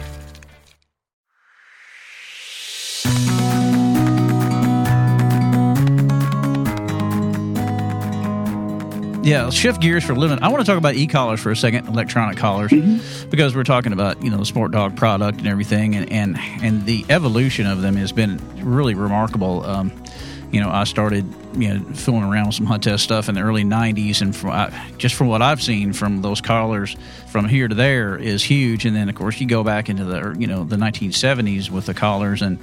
Yeah, 9.23 9.51
shift 9.51 9.81
gears 9.81 10.03
for 10.03 10.13
a 10.13 10.15
little 10.15 10.35
bit. 10.35 10.43
I 10.43 10.47
want 10.47 10.65
to 10.65 10.65
talk 10.65 10.79
about 10.79 10.95
e-collars 10.95 11.39
for 11.39 11.51
a 11.51 11.55
second, 11.55 11.87
electronic 11.87 12.37
collars, 12.37 12.71
mm-hmm. 12.71 13.29
because 13.29 13.55
we're 13.55 13.63
talking 13.63 13.93
about 13.93 14.23
you 14.23 14.31
know 14.31 14.37
the 14.37 14.45
sport 14.45 14.71
dog 14.71 14.95
product 14.95 15.37
and 15.37 15.47
everything, 15.47 15.95
and 15.95 16.11
and 16.11 16.37
and 16.63 16.85
the 16.87 17.05
evolution 17.07 17.67
of 17.67 17.83
them 17.83 17.95
has 17.97 18.11
been 18.11 18.41
really 18.55 18.95
remarkable. 18.95 19.63
Um, 19.63 19.91
you 20.51 20.59
know, 20.59 20.71
I 20.71 20.85
started 20.85 21.25
you 21.53 21.71
know 21.71 21.83
fooling 21.93 22.23
around 22.23 22.47
with 22.47 22.55
some 22.55 22.65
hunt 22.65 22.83
test 22.83 23.03
stuff 23.03 23.29
in 23.29 23.35
the 23.35 23.41
early 23.41 23.63
'90s, 23.63 24.21
and 24.21 24.35
from 24.35 24.51
I, 24.51 24.91
just 24.97 25.13
from 25.13 25.27
what 25.27 25.43
I've 25.43 25.61
seen 25.61 25.93
from 25.93 26.23
those 26.23 26.41
collars 26.41 26.97
from 27.27 27.47
here 27.47 27.67
to 27.67 27.75
there 27.75 28.17
is 28.17 28.43
huge. 28.43 28.85
And 28.85 28.95
then 28.95 29.07
of 29.07 29.13
course 29.13 29.39
you 29.39 29.47
go 29.47 29.63
back 29.63 29.87
into 29.87 30.03
the 30.03 30.35
you 30.39 30.47
know 30.47 30.63
the 30.63 30.77
1970s 30.77 31.69
with 31.69 31.85
the 31.85 31.93
collars 31.93 32.41
and 32.41 32.57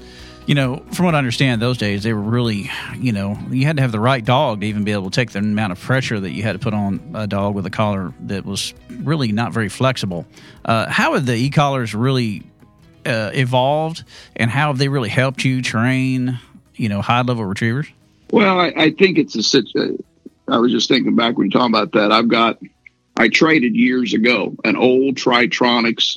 you 0.49 0.55
know, 0.55 0.83
from 0.93 1.05
what 1.05 1.15
I 1.15 1.19
understand, 1.19 1.61
those 1.61 1.77
days 1.77 2.03
they 2.03 2.15
were 2.15 2.23
really, 2.23 2.71
you 2.97 3.13
know, 3.13 3.39
you 3.51 3.67
had 3.67 3.77
to 3.77 3.83
have 3.83 3.93
the 3.93 4.01
right 4.01 4.25
dog 4.25 4.63
to 4.63 4.67
even 4.67 4.83
be 4.83 4.93
able 4.93 5.11
to 5.11 5.15
take 5.15 5.31
the 5.31 5.41
amount 5.41 5.73
of 5.73 5.79
pressure 5.79 6.19
that 6.19 6.31
you 6.31 6.43
had 6.43 6.55
to 6.55 6.59
put 6.59 6.73
on 6.73 7.13
a 7.15 7.27
dog 7.27 7.55
with 7.55 7.67
a 7.67 7.71
collar 7.71 8.15
that 8.21 8.47
was 8.47 8.73
really 9.03 9.31
not 9.31 9.53
very 9.53 9.69
flexible. 9.69 10.27
Uh, 10.65 10.89
how 10.89 11.13
have 11.13 11.27
the 11.27 11.35
e 11.35 11.51
collars 11.51 11.95
really 11.95 12.45
uh, 13.05 13.31
evolved, 13.35 14.05
and 14.37 14.51
how 14.51 14.69
have 14.69 14.79
they 14.79 14.89
really 14.89 15.11
helped 15.11 15.45
you 15.45 15.61
train, 15.61 16.39
you 16.77 16.89
know, 16.89 17.03
high 17.03 17.21
level 17.21 17.45
retrievers? 17.45 17.87
Well, 18.31 18.59
I, 18.59 18.73
I 18.75 18.91
think 18.93 19.19
it's 19.19 19.37
a 19.37 19.43
situation. 19.43 20.03
I 20.49 20.57
was 20.57 20.73
just 20.73 20.89
thinking 20.89 21.15
back 21.15 21.37
when 21.37 21.49
you 21.49 21.51
talking 21.51 21.75
about 21.75 21.93
that. 21.93 22.11
I've 22.11 22.29
got, 22.29 22.59
I 23.19 23.29
traded 23.29 23.77
years 23.77 24.15
ago 24.15 24.57
an 24.65 24.77
old 24.77 25.17
Tritronics 25.17 26.17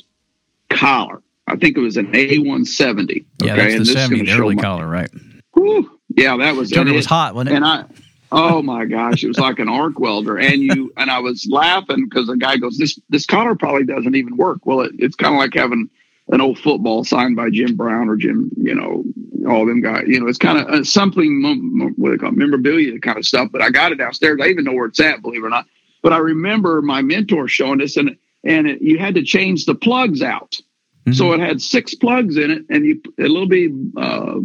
collar 0.70 1.20
I 1.46 1.56
think 1.56 1.76
it 1.76 1.80
was 1.80 1.96
an 1.96 2.12
A170. 2.12 3.24
Yeah, 3.42 3.52
okay? 3.54 3.76
that's 3.76 3.88
the 3.88 3.94
70, 3.94 4.26
the 4.26 4.32
early 4.32 4.54
my, 4.54 4.62
collar, 4.62 4.86
right? 4.86 5.10
Whew, 5.54 5.98
yeah, 6.16 6.36
that 6.36 6.56
was. 6.56 6.72
it 6.72 6.86
was 6.86 7.06
hot, 7.06 7.34
wasn't 7.34 7.52
it? 7.52 7.56
And 7.56 7.64
I, 7.64 7.84
oh 8.30 8.62
my 8.62 8.84
gosh, 8.84 9.22
it 9.22 9.28
was 9.28 9.38
like 9.38 9.58
an 9.58 9.68
arc 9.68 9.98
welder. 9.98 10.38
And 10.38 10.62
you 10.62 10.92
and 10.96 11.10
I 11.10 11.18
was 11.20 11.46
laughing 11.50 12.08
because 12.08 12.26
the 12.26 12.36
guy 12.36 12.56
goes, 12.56 12.78
"This 12.78 12.98
this 13.08 13.26
collar 13.26 13.54
probably 13.54 13.84
doesn't 13.84 14.14
even 14.14 14.36
work." 14.36 14.64
Well, 14.64 14.80
it, 14.80 14.92
it's 14.98 15.16
kind 15.16 15.34
of 15.34 15.38
like 15.38 15.54
having 15.54 15.90
an 16.28 16.40
old 16.40 16.58
football 16.58 17.04
signed 17.04 17.36
by 17.36 17.50
Jim 17.50 17.76
Brown 17.76 18.08
or 18.08 18.16
Jim, 18.16 18.50
you 18.56 18.74
know, 18.74 19.04
all 19.48 19.66
them 19.66 19.82
guys. 19.82 20.04
You 20.06 20.20
know, 20.20 20.28
it's 20.28 20.38
kind 20.38 20.58
of 20.58 20.66
uh, 20.68 20.84
something 20.84 21.92
what 21.96 22.12
they 22.12 22.16
call 22.18 22.32
memorabilia 22.32 22.98
kind 23.00 23.18
of 23.18 23.26
stuff. 23.26 23.50
But 23.52 23.62
I 23.62 23.70
got 23.70 23.92
it 23.92 23.96
downstairs. 23.96 24.40
I 24.42 24.48
even 24.48 24.64
know 24.64 24.72
where 24.72 24.86
it's 24.86 25.00
at, 25.00 25.22
believe 25.22 25.42
it 25.42 25.46
or 25.46 25.50
not. 25.50 25.66
But 26.02 26.12
I 26.12 26.18
remember 26.18 26.82
my 26.82 27.02
mentor 27.02 27.48
showing 27.48 27.80
us, 27.82 27.96
and 27.96 28.16
and 28.44 28.66
it, 28.66 28.82
you 28.82 28.98
had 28.98 29.14
to 29.14 29.22
change 29.22 29.66
the 29.66 29.74
plugs 29.74 30.22
out. 30.22 30.58
Mm-hmm. 31.04 31.12
So 31.12 31.32
it 31.32 31.40
had 31.40 31.60
six 31.60 31.94
plugs 31.94 32.36
in 32.36 32.50
it, 32.50 32.64
and 32.70 32.84
you 32.84 33.02
a 33.18 33.22
little 33.22 33.48
bit 33.48 33.72
uh, 33.96 34.36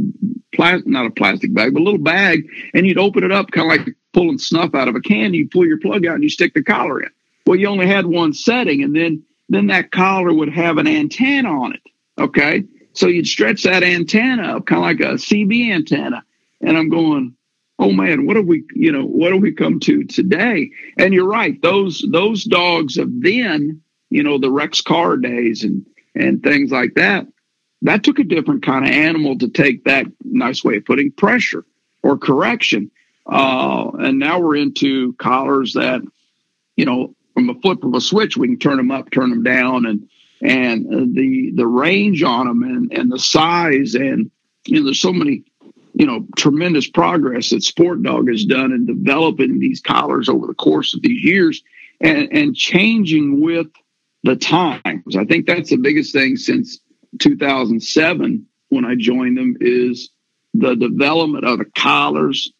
plastic, 0.55 0.87
not 0.87 1.05
a 1.05 1.11
plastic 1.11 1.53
bag, 1.53 1.73
but 1.73 1.81
a 1.81 1.83
little 1.83 1.99
bag, 1.99 2.47
and 2.73 2.87
you'd 2.87 2.97
open 2.97 3.23
it 3.23 3.31
up, 3.31 3.51
kind 3.51 3.71
of 3.71 3.77
like 3.85 3.95
pulling 4.13 4.39
snuff 4.39 4.73
out 4.73 4.87
of 4.87 4.95
a 4.95 5.01
can. 5.01 5.33
You 5.33 5.47
pull 5.47 5.67
your 5.67 5.79
plug 5.79 6.05
out 6.05 6.15
and 6.15 6.23
you 6.23 6.29
stick 6.29 6.53
the 6.53 6.63
collar 6.63 7.01
in. 7.01 7.09
Well, 7.45 7.57
you 7.57 7.67
only 7.67 7.87
had 7.87 8.07
one 8.07 8.33
setting, 8.33 8.83
and 8.83 8.95
then 8.95 9.23
then 9.49 9.67
that 9.67 9.91
collar 9.91 10.33
would 10.33 10.49
have 10.49 10.77
an 10.77 10.87
antenna 10.87 11.49
on 11.49 11.73
it. 11.73 11.81
Okay, 12.19 12.63
so 12.93 13.07
you'd 13.07 13.27
stretch 13.27 13.63
that 13.63 13.83
antenna 13.83 14.57
up, 14.57 14.65
kind 14.65 14.79
of 14.79 14.83
like 14.83 14.99
a 14.99 15.13
CB 15.13 15.71
antenna. 15.71 16.23
And 16.59 16.75
I'm 16.75 16.89
going, 16.89 17.35
oh 17.77 17.91
man, 17.91 18.25
what 18.25 18.35
have 18.35 18.45
we, 18.45 18.63
you 18.73 18.91
know, 18.91 19.05
what 19.05 19.31
have 19.31 19.41
we 19.41 19.51
come 19.51 19.79
to 19.81 20.03
today? 20.05 20.71
And 20.97 21.13
you're 21.13 21.27
right, 21.27 21.61
those 21.61 22.03
those 22.11 22.43
dogs 22.43 22.97
of 22.97 23.09
then, 23.21 23.81
you 24.09 24.23
know, 24.23 24.39
the 24.39 24.51
Rex 24.51 24.81
Car 24.81 25.17
days 25.17 25.63
and 25.63 25.85
and 26.19 26.43
things 26.43 26.71
like 26.71 26.95
that. 26.95 27.27
That 27.83 28.03
took 28.03 28.19
a 28.19 28.23
different 28.23 28.63
kind 28.63 28.85
of 28.85 28.91
animal 28.91 29.37
to 29.37 29.47
take 29.47 29.83
that 29.83 30.07
nice 30.23 30.63
way 30.63 30.77
of 30.77 30.85
putting 30.85 31.11
pressure 31.11 31.63
or 32.03 32.17
correction. 32.17 32.89
Uh, 33.25 33.91
and 33.99 34.19
now 34.19 34.39
we're 34.39 34.55
into 34.55 35.13
collars 35.13 35.73
that, 35.73 36.01
you 36.75 36.85
know, 36.85 37.13
from 37.33 37.49
a 37.49 37.55
flip 37.61 37.83
of 37.83 37.93
a 37.93 38.01
switch, 38.01 38.35
we 38.35 38.47
can 38.47 38.57
turn 38.57 38.77
them 38.77 38.89
up, 38.89 39.11
turn 39.11 39.29
them 39.29 39.43
down, 39.43 39.85
and 39.85 40.09
and 40.41 41.15
the 41.15 41.51
the 41.55 41.67
range 41.67 42.23
on 42.23 42.47
them 42.47 42.63
and 42.63 42.91
and 42.93 43.11
the 43.11 43.19
size 43.19 43.95
and 43.95 44.29
you 44.65 44.79
know 44.79 44.85
there's 44.85 44.99
so 44.99 45.13
many 45.13 45.43
you 45.93 46.05
know 46.05 46.25
tremendous 46.35 46.87
progress 46.87 47.49
that 47.49 47.63
Sport 47.63 48.03
Dog 48.03 48.27
has 48.29 48.45
done 48.45 48.71
in 48.71 48.85
developing 48.85 49.59
these 49.59 49.81
collars 49.81 50.29
over 50.29 50.45
the 50.45 50.53
course 50.53 50.93
of 50.93 51.01
these 51.01 51.23
years 51.23 51.63
and 52.01 52.31
and 52.31 52.55
changing 52.55 53.41
with 53.41 53.67
the 54.23 54.35
times. 54.35 55.15
I 55.15 55.25
think 55.25 55.45
that's 55.45 55.69
the 55.69 55.77
biggest 55.77 56.13
thing 56.13 56.37
since 56.37 56.79
2007 57.19 58.45
when 58.69 58.85
I 58.85 58.95
joined 58.95 59.37
them 59.37 59.55
is 59.61 60.09
the 60.53 60.75
development 60.75 61.45
of 61.45 61.59
the 61.59 61.65
collars 61.65 62.51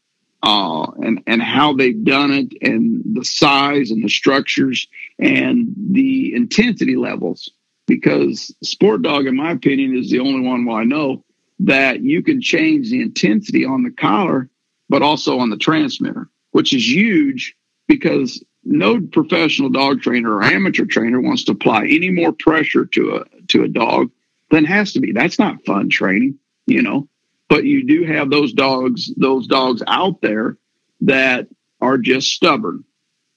uh, 0.44 0.92
and 0.98 1.24
and 1.26 1.42
how 1.42 1.74
they've 1.74 2.04
done 2.04 2.32
it 2.32 2.54
and 2.62 3.02
the 3.14 3.26
size 3.26 3.92
and 3.92 4.04
the 4.04 4.10
structures 4.10 4.88
and 5.20 5.74
the 5.92 6.34
intensity 6.34 6.96
levels. 6.96 7.52
Because 7.88 8.54
Sport 8.64 9.02
Dog, 9.02 9.28
in 9.28 9.36
my 9.36 9.52
opinion, 9.52 9.98
is 9.98 10.12
the 10.12 10.20
only 10.20 10.46
one 10.46 10.66
well 10.66 10.76
I 10.76 10.84
know 10.84 11.24
that 11.60 12.02
you 12.02 12.22
can 12.22 12.42
change 12.42 12.92
the 12.92 13.02
intensity 13.02 13.66
on 13.66 13.84
the 13.84 13.92
collar, 13.92 14.50
but 14.90 15.02
also 15.02 15.40
on 15.40 15.50
the 15.50 15.58
transmitter, 15.58 16.30
which 16.52 16.74
is 16.74 16.88
huge 16.88 17.56
because 17.88 18.44
no 18.68 19.00
professional 19.00 19.70
dog 19.70 20.02
trainer 20.02 20.36
or 20.36 20.44
amateur 20.44 20.86
trainer 20.86 21.22
wants 21.22 21.46
to 21.46 21.54
apply 21.54 21.86
any 21.86 22.10
more 22.10 22.34
pressure 22.34 22.86
to 22.86 23.16
a 23.16 23.46
to 23.48 23.64
a 23.64 23.68
dog 23.68 24.12
than 24.52 24.66
has 24.66 24.94
to 24.94 25.00
be. 25.00 25.14
That's 25.14 25.40
not 25.40 25.66
fun 25.66 25.90
training, 25.90 26.38
you 26.66 26.82
know. 26.82 27.08
But 27.50 27.64
you 27.64 27.86
do 27.86 28.04
have 28.06 28.30
those 28.30 28.52
dogs, 28.54 29.12
those 29.16 29.48
dogs 29.48 29.82
out 29.88 30.22
there 30.22 30.58
that 31.02 31.48
are 31.80 31.98
just 31.98 32.28
stubborn. 32.30 32.84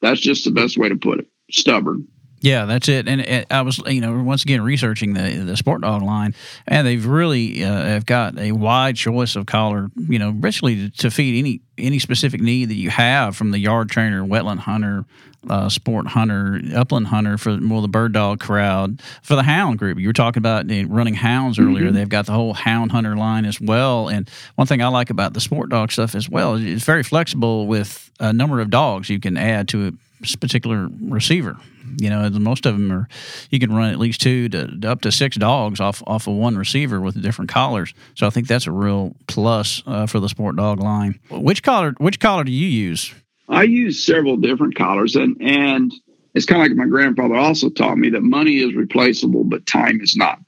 That's 0.01 0.21
just 0.21 0.45
the 0.45 0.51
best 0.51 0.77
way 0.77 0.89
to 0.89 0.97
put 0.97 1.21
it. 1.21 1.29
Stubborn. 1.51 2.09
Yeah, 2.41 2.65
that's 2.65 2.89
it. 2.89 3.07
And 3.07 3.21
it, 3.21 3.47
I 3.51 3.63
was, 3.63 3.79
you 3.87 4.01
know, 4.01 4.23
once 4.23 4.43
again 4.45 4.63
researching 4.63 5.13
the 5.13 5.45
the 5.45 5.57
sport 5.57 5.83
dog 5.83 6.03
line, 6.03 6.35
and 6.67 6.87
they've 6.87 7.05
really 7.05 7.63
uh, 7.63 7.85
have 7.85 8.07
got 8.07 8.39
a 8.39 8.53
wide 8.53 8.97
choice 8.97 9.37
of 9.37 9.45
collar, 9.45 9.91
you 10.09 10.19
know, 10.19 10.33
basically 10.33 10.89
to, 10.89 10.91
to, 10.99 11.11
feed 11.11 11.39
any 11.39 11.61
any 11.77 11.99
specific 11.99 12.41
need 12.41 12.71
that 12.71 12.77
you 12.77 12.89
have 12.89 13.37
from 13.37 13.51
the 13.51 13.59
yard 13.59 13.91
trainer, 13.91 14.23
wetland 14.25 14.61
hunter, 14.61 15.05
uh, 15.49 15.69
sport 15.69 16.07
hunter, 16.07 16.61
upland 16.75 17.09
hunter 17.09 17.37
for 17.37 17.59
more 17.59 17.83
the 17.83 17.89
bird 17.89 18.15
dog 18.15 18.41
crowd. 18.41 19.03
For 19.23 19.37
the 19.37 19.43
hound 19.43 19.79
group, 19.79 19.99
you 19.99 20.07
were 20.07 20.15
talking 20.15 20.41
about 20.41 20.67
running 20.89 21.15
hounds 21.15 21.59
earlier. 21.59 21.87
Mm-hmm. 21.87 21.95
They've 21.95 22.09
got 22.09 22.25
the 22.27 22.33
whole 22.33 22.55
hound 22.55 22.93
hunter 22.93 23.17
line 23.17 23.45
as 23.45 23.61
well. 23.61 24.09
And 24.09 24.29
one 24.55 24.67
thing 24.67 24.83
I 24.83 24.89
like 24.89 25.11
about 25.11 25.35
the 25.35 25.41
sport 25.41 25.69
dog 25.69 25.93
stuff 25.93 26.15
as 26.15 26.29
well 26.29 26.55
is 26.55 26.65
it's 26.65 26.85
very 26.85 27.03
flexible 27.03 27.67
with 27.67 28.11
a 28.19 28.33
number 28.33 28.61
of 28.61 28.71
dogs 28.71 29.11
you 29.11 29.21
can 29.21 29.37
add 29.37 29.69
to 29.69 29.89
a 29.89 30.37
particular 30.39 30.89
receiver. 31.03 31.57
You 31.99 32.11
know, 32.11 32.29
most 32.31 32.67
of 32.67 32.75
them 32.75 32.93
are 32.93 33.09
you 33.51 33.59
can 33.59 33.73
run 33.73 33.91
at 33.91 33.99
least 33.99 34.21
two 34.21 34.49
to 34.51 34.81
up 34.85 35.01
to 35.03 35.13
six 35.13 35.37
dogs 35.37 35.81
off 35.81 36.03
off 36.07 36.27
of 36.27 36.35
one 36.35 36.57
receiver 36.57 37.01
with 37.01 37.21
different 37.21 37.51
collars. 37.51 37.95
So 38.15 38.27
I 38.27 38.31
think 38.31 38.49
that's 38.49 38.67
a 38.67 38.73
real 38.73 39.15
plus 39.27 39.83
uh, 39.87 40.07
for 40.07 40.21
the 40.21 40.29
sport 40.29 40.57
dog 40.57 40.81
line. 40.81 41.21
Which 41.31 41.63
collar? 41.63 41.95
Which 41.99 42.21
collar 42.21 42.45
do 42.45 42.53
you 42.53 42.67
use? 42.67 43.15
I 43.49 43.65
use 43.65 44.05
several 44.05 44.37
different 44.37 44.77
collars, 44.77 45.17
and 45.17 45.37
and 45.41 45.93
it's 46.35 46.47
kind 46.47 46.63
of 46.63 46.69
like 46.69 46.77
my 46.77 46.87
grandfather 46.87 47.35
also 47.35 47.69
taught 47.69 47.99
me 47.99 48.11
that 48.11 48.23
money 48.23 48.59
is 48.59 48.75
replaceable, 48.75 49.45
but 49.45 49.67
time 49.67 50.01
is 50.01 50.17
not. 50.17 50.39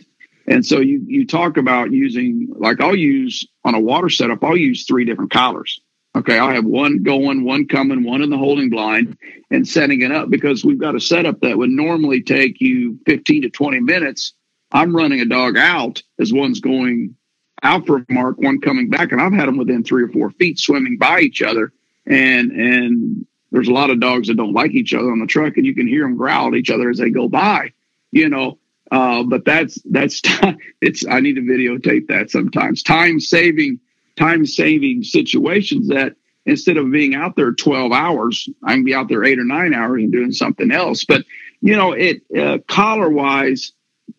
And 0.46 0.64
so 0.64 0.80
you 0.80 1.02
you 1.06 1.26
talk 1.26 1.56
about 1.56 1.92
using 1.92 2.48
like 2.56 2.80
I'll 2.80 2.96
use 2.96 3.46
on 3.64 3.74
a 3.74 3.80
water 3.80 4.08
setup, 4.08 4.42
I'll 4.42 4.56
use 4.56 4.86
three 4.86 5.04
different 5.04 5.30
collars. 5.30 5.80
Okay, 6.14 6.38
I'll 6.38 6.50
have 6.50 6.66
one 6.66 7.02
going, 7.02 7.42
one 7.42 7.66
coming, 7.66 8.04
one 8.04 8.20
in 8.20 8.28
the 8.28 8.36
holding 8.36 8.68
blind, 8.68 9.16
and 9.50 9.66
setting 9.66 10.02
it 10.02 10.12
up 10.12 10.28
because 10.28 10.64
we've 10.64 10.78
got 10.78 10.94
a 10.94 11.00
setup 11.00 11.40
that 11.40 11.56
would 11.56 11.70
normally 11.70 12.22
take 12.22 12.60
you 12.60 12.98
15 13.06 13.42
to 13.42 13.50
20 13.50 13.80
minutes. 13.80 14.34
I'm 14.72 14.94
running 14.94 15.20
a 15.20 15.26
dog 15.26 15.56
out 15.56 16.02
as 16.18 16.32
one's 16.32 16.60
going 16.60 17.16
out 17.62 17.86
for 17.86 17.98
a 17.98 18.12
mark, 18.12 18.38
one 18.38 18.60
coming 18.60 18.90
back, 18.90 19.12
and 19.12 19.22
I've 19.22 19.32
had 19.32 19.48
them 19.48 19.56
within 19.56 19.84
three 19.84 20.02
or 20.02 20.08
four 20.08 20.30
feet 20.32 20.58
swimming 20.58 20.98
by 20.98 21.20
each 21.20 21.40
other. 21.40 21.72
And 22.06 22.50
and 22.50 23.26
there's 23.50 23.68
a 23.68 23.72
lot 23.72 23.90
of 23.90 24.00
dogs 24.00 24.28
that 24.28 24.36
don't 24.36 24.54
like 24.54 24.72
each 24.72 24.92
other 24.92 25.10
on 25.10 25.20
the 25.20 25.26
truck, 25.26 25.56
and 25.56 25.64
you 25.64 25.74
can 25.74 25.86
hear 25.86 26.02
them 26.02 26.16
growl 26.16 26.48
at 26.48 26.54
each 26.54 26.70
other 26.70 26.90
as 26.90 26.98
they 26.98 27.10
go 27.10 27.28
by. 27.28 27.72
You 28.10 28.28
know, 28.28 28.58
uh, 28.90 29.22
but 29.22 29.44
that's 29.44 29.80
that's 29.84 30.20
it's. 30.80 31.06
I 31.06 31.20
need 31.20 31.36
to 31.36 31.42
videotape 31.42 32.08
that 32.08 32.30
sometimes. 32.30 32.82
Time 32.82 33.20
saving 33.20 33.80
time 34.16 34.46
saving 34.46 35.02
situations 35.02 35.88
that 35.88 36.14
instead 36.46 36.76
of 36.76 36.90
being 36.90 37.14
out 37.14 37.36
there 37.36 37.52
12 37.52 37.92
hours, 37.92 38.48
I 38.64 38.74
can 38.74 38.84
be 38.84 38.94
out 38.94 39.08
there 39.08 39.24
eight 39.24 39.38
or 39.38 39.44
nine 39.44 39.74
hours 39.74 40.02
and 40.02 40.12
doing 40.12 40.32
something 40.32 40.70
else. 40.70 41.04
But, 41.04 41.24
you 41.60 41.76
know, 41.76 41.92
it 41.92 42.22
uh, 42.36 42.58
collar 42.66 43.08
wise, 43.08 43.72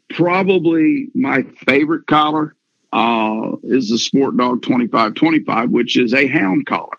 probably 0.10 1.10
my 1.14 1.44
favorite 1.66 2.08
collar 2.08 2.56
uh, 2.94 3.52
is 3.64 3.90
the 3.90 3.98
Sport 3.98 4.38
Dog 4.38 4.62
2525, 4.62 5.70
which 5.70 5.98
is 5.98 6.14
a 6.14 6.28
hound 6.28 6.66
collar. 6.66 6.98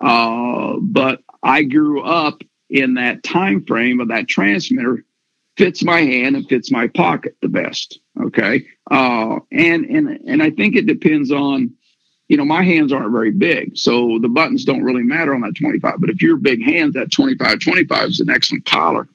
Uh, 0.00 0.74
but 0.80 1.22
I 1.42 1.62
grew 1.62 2.02
up 2.02 2.42
in 2.68 2.94
that 2.94 3.22
time 3.22 3.64
frame 3.64 4.00
of 4.00 4.08
that 4.08 4.28
transmitter 4.28 5.04
fits 5.56 5.82
my 5.82 6.00
hand 6.00 6.36
and 6.36 6.48
fits 6.48 6.70
my 6.70 6.88
pocket 6.88 7.36
the 7.40 7.48
best. 7.48 8.00
Okay. 8.20 8.66
Uh, 8.90 9.38
and, 9.50 9.84
and, 9.86 10.08
and 10.26 10.42
I 10.42 10.50
think 10.50 10.76
it 10.76 10.86
depends 10.86 11.30
on, 11.30 11.72
you 12.28 12.36
know, 12.36 12.44
my 12.44 12.62
hands 12.62 12.92
aren't 12.92 13.12
very 13.12 13.30
big, 13.30 13.76
so 13.76 14.18
the 14.20 14.28
buttons 14.28 14.64
don't 14.64 14.82
really 14.82 15.02
matter 15.02 15.34
on 15.34 15.42
that 15.42 15.54
25. 15.54 16.00
But 16.00 16.10
if 16.10 16.20
you're 16.20 16.36
big 16.36 16.62
hands, 16.62 16.94
that 16.94 17.12
25 17.12 17.60
25 17.60 18.08
is 18.08 18.20
an 18.20 18.30
excellent 18.30 18.66
collar. 18.66 19.08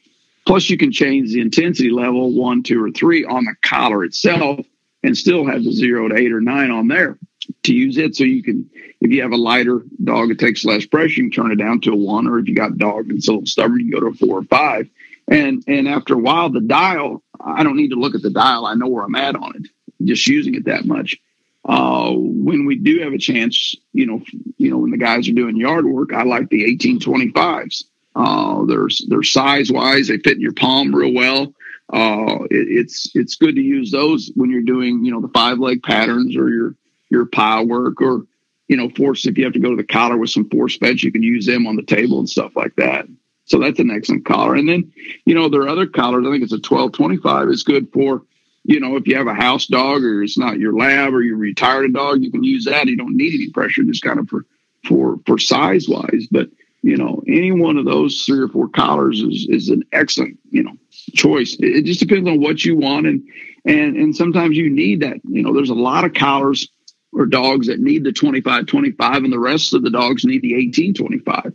Plus, 0.46 0.70
you 0.70 0.78
can 0.78 0.92
change 0.92 1.32
the 1.32 1.42
intensity 1.42 1.92
level 1.92 2.34
one, 2.34 2.64
two, 2.64 2.84
or 2.84 2.90
three 2.92 3.26
on 3.26 3.46
the 3.46 3.56
collar 3.62 4.04
itself 4.04 4.66
and 5.04 5.18
still 5.18 5.46
have 5.46 5.64
the 5.64 5.72
zero 5.72 6.08
to 6.08 6.16
eight 6.16 6.32
or 6.32 6.42
nine 6.42 6.72
on 6.72 6.88
there 6.88 7.18
to 7.64 7.74
use 7.74 7.98
it. 7.98 8.16
So 8.16 8.24
you 8.24 8.42
can, 8.42 8.70
if 9.02 9.12
you 9.12 9.22
have 9.22 9.32
a 9.32 9.38
lighter 9.38 9.82
dog 10.04 10.30
that 10.30 10.40
takes 10.40 10.64
less 10.64 10.86
pressure, 10.86 11.22
you 11.22 11.30
can 11.30 11.32
turn 11.32 11.52
it 11.52 11.58
down 11.58 11.82
to 11.82 11.92
a 11.92 11.96
one, 11.96 12.28
or 12.28 12.40
if 12.40 12.48
you 12.48 12.56
got 12.56 12.72
a 12.72 12.78
dog 12.78 13.08
that's 13.10 13.28
a 13.28 13.32
little 13.32 13.46
stubborn, 13.46 13.82
you 13.82 13.92
go 13.92 14.00
to 14.00 14.08
a 14.08 14.14
four 14.14 14.40
or 14.40 14.44
five. 14.44 14.90
And 15.28 15.64
and 15.68 15.88
after 15.88 16.14
a 16.14 16.18
while, 16.18 16.50
the 16.50 16.62
dial, 16.62 17.24
I 17.40 17.64
don't 17.64 17.78
need 17.78 17.90
to 17.90 18.00
look 18.00 18.16
at 18.16 18.22
the 18.22 18.30
dial. 18.30 18.66
I 18.66 18.74
know 18.74 18.88
where 18.88 19.04
I'm 19.04 19.16
at 19.16 19.36
on 19.36 19.56
it, 19.56 19.70
just 20.04 20.28
using 20.28 20.56
it 20.56 20.66
that 20.66 20.86
much 20.86 21.18
uh, 21.66 22.12
when 22.14 22.66
we 22.66 22.76
do 22.76 23.02
have 23.02 23.14
a 23.14 23.18
chance, 23.18 23.76
you 23.94 24.06
know, 24.06 24.22
you 24.58 24.72
know, 24.72 24.78
when 24.78 24.92
the 24.92 24.98
guys 24.98 25.30
are 25.30 25.34
doing 25.34 25.58
yard 25.58 25.86
work, 25.86 26.14
I 26.14 26.24
like 26.24 26.50
the 26.50 26.64
1825s. 26.76 27.84
Uh, 28.16 28.66
they're, 28.66 28.88
they're 29.08 29.24
size 29.24 29.72
wise, 29.72 30.08
they 30.08 30.18
fit 30.18 30.36
in 30.36 30.42
your 30.42 30.54
palm 30.54 30.94
real 30.94 31.14
well. 31.14 31.54
Uh, 31.94 32.44
it, 32.50 32.68
it's, 32.68 33.12
it's 33.16 33.36
good 33.36 33.56
to 33.56 33.62
use 33.62 33.92
those 33.92 34.32
when 34.36 34.50
you're 34.50 34.62
doing, 34.62 35.06
you 35.06 35.12
know, 35.12 35.22
the 35.22 35.30
five 35.30 35.60
leg 35.60 35.84
patterns 35.84 36.36
or 36.36 36.50
your, 36.50 36.76
your 37.10 37.26
pile 37.26 37.66
work 37.66 38.02
or, 38.02 38.26
you 38.68 38.78
know, 38.78 38.90
force, 38.90 39.26
if 39.26 39.38
you 39.38 39.44
have 39.44 39.54
to 39.54 39.60
go 39.60 39.70
to 39.70 39.76
the 39.76 39.84
collar 39.84 40.18
with 40.18 40.30
some 40.30 40.50
force 40.50 40.78
fetch, 40.78 41.04
you 41.04 41.12
can 41.12 41.24
use 41.24 41.46
them 41.46 41.68
on 41.68 41.76
the 41.76 41.84
table 41.84 42.20
and 42.20 42.30
stuff 42.30 42.56
like 42.56 42.76
that. 42.78 43.06
So 43.46 43.60
that's 43.60 43.80
an 43.80 43.92
excellent 43.92 44.26
collar. 44.26 44.56
And 44.56 44.68
then, 44.68 44.92
you 45.26 45.36
know, 45.36 45.50
there 45.50 45.62
are 45.62 45.70
other 45.70 45.88
collars. 45.88 46.26
I 46.26 46.32
think 46.32 46.44
it's 46.44 46.54
a 46.54 46.56
1225 46.56 47.50
is 47.50 47.64
good 47.64 47.92
for, 47.92 48.24
you 48.64 48.80
know, 48.80 48.96
if 48.96 49.08
you 49.08 49.18
have 49.18 49.28
a 49.28 49.34
house 49.34 49.68
dog 49.68 50.04
or 50.04 50.24
it's 50.24 50.38
not 50.38 50.60
your 50.60 50.74
lab 50.74 51.14
or 51.14 51.22
you 51.22 51.36
retired 51.36 51.86
a 51.86 51.94
dog, 51.94 52.22
you 52.22 52.32
can 52.32 52.44
use 52.44 52.66
that. 52.66 52.88
You 52.88 52.98
don't 52.98 53.18
need 53.18 53.34
any 53.34 53.50
pressure, 53.50 53.84
just 53.84 54.04
kind 54.04 54.20
of 54.20 54.30
for 54.30 54.46
for 54.86 55.20
for 55.26 55.38
size 55.38 55.88
wise. 55.88 56.28
But 56.30 56.50
you 56.84 56.98
know, 56.98 57.24
any 57.28 57.52
one 57.52 57.78
of 57.78 57.86
those 57.86 58.24
three 58.24 58.40
or 58.40 58.48
four 58.48 58.70
collars 58.70 59.22
is 59.22 59.48
is 59.50 59.70
an 59.70 59.84
excellent 59.92 60.38
you 60.50 60.64
know 60.64 60.74
choice. 61.14 61.58
It, 61.60 61.86
just 61.86 62.00
depends 62.00 62.30
on 62.30 62.40
what 62.40 62.64
you 62.64 62.76
want, 62.78 63.08
and 63.08 63.24
and 63.66 63.96
and 63.96 64.16
sometimes 64.16 64.56
you 64.56 64.70
need 64.70 65.02
that. 65.02 65.18
You 65.28 65.42
know, 65.42 65.54
there's 65.54 65.70
a 65.70 65.76
lot 65.76 66.06
of 66.06 66.14
collars 66.14 66.70
or 67.14 67.26
dogs 67.26 67.68
that 67.68 67.80
need 67.80 68.04
the 68.04 68.12
25 68.12 68.68
25 68.68 69.24
and 69.24 69.34
the 69.34 69.40
rest 69.40 69.74
of 69.74 69.84
the 69.84 69.90
dogs 69.90 70.24
need 70.24 70.42
the 70.42 70.56
18 70.56 70.94
25 70.94 71.54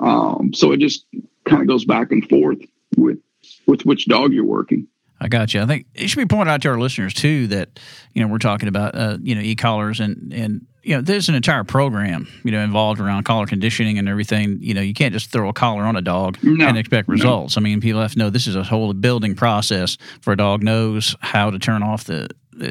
um, 0.00 0.52
so 0.52 0.72
it 0.72 0.80
just 0.80 1.06
kind 1.46 1.62
of 1.62 1.68
goes 1.68 1.86
back 1.86 2.12
and 2.12 2.28
forth 2.28 2.58
with 2.96 3.18
with 3.66 3.86
which 3.86 4.06
dog 4.06 4.32
you're 4.32 4.44
working 4.44 4.86
I 5.20 5.28
got 5.28 5.52
you. 5.52 5.62
I 5.62 5.66
think 5.66 5.86
it 5.94 6.08
should 6.08 6.18
be 6.18 6.26
pointed 6.26 6.50
out 6.50 6.62
to 6.62 6.68
our 6.68 6.78
listeners 6.78 7.14
too 7.14 7.48
that 7.48 7.80
you 8.14 8.22
know 8.22 8.28
we're 8.28 8.38
talking 8.38 8.68
about 8.68 8.94
uh, 8.94 9.18
you 9.20 9.34
know 9.34 9.40
e-collars 9.40 10.00
and 10.00 10.32
and 10.32 10.66
you 10.82 10.94
know 10.94 11.02
there's 11.02 11.28
an 11.28 11.34
entire 11.34 11.64
program 11.64 12.28
you 12.44 12.52
know 12.52 12.60
involved 12.60 13.00
around 13.00 13.24
collar 13.24 13.46
conditioning 13.46 13.98
and 13.98 14.08
everything. 14.08 14.58
You 14.60 14.74
know 14.74 14.80
you 14.80 14.94
can't 14.94 15.12
just 15.12 15.30
throw 15.30 15.48
a 15.48 15.52
collar 15.52 15.84
on 15.84 15.96
a 15.96 16.02
dog 16.02 16.38
no, 16.42 16.66
and 16.66 16.78
expect 16.78 17.08
results. 17.08 17.56
No. 17.56 17.60
I 17.60 17.64
mean 17.64 17.80
people 17.80 18.00
have 18.00 18.12
to 18.12 18.18
know 18.18 18.30
this 18.30 18.46
is 18.46 18.56
a 18.56 18.62
whole 18.62 18.92
building 18.92 19.34
process 19.34 19.98
for 20.20 20.32
a 20.32 20.36
dog 20.36 20.62
knows 20.62 21.16
how 21.20 21.50
to 21.50 21.58
turn 21.58 21.82
off 21.82 22.04
the 22.04 22.28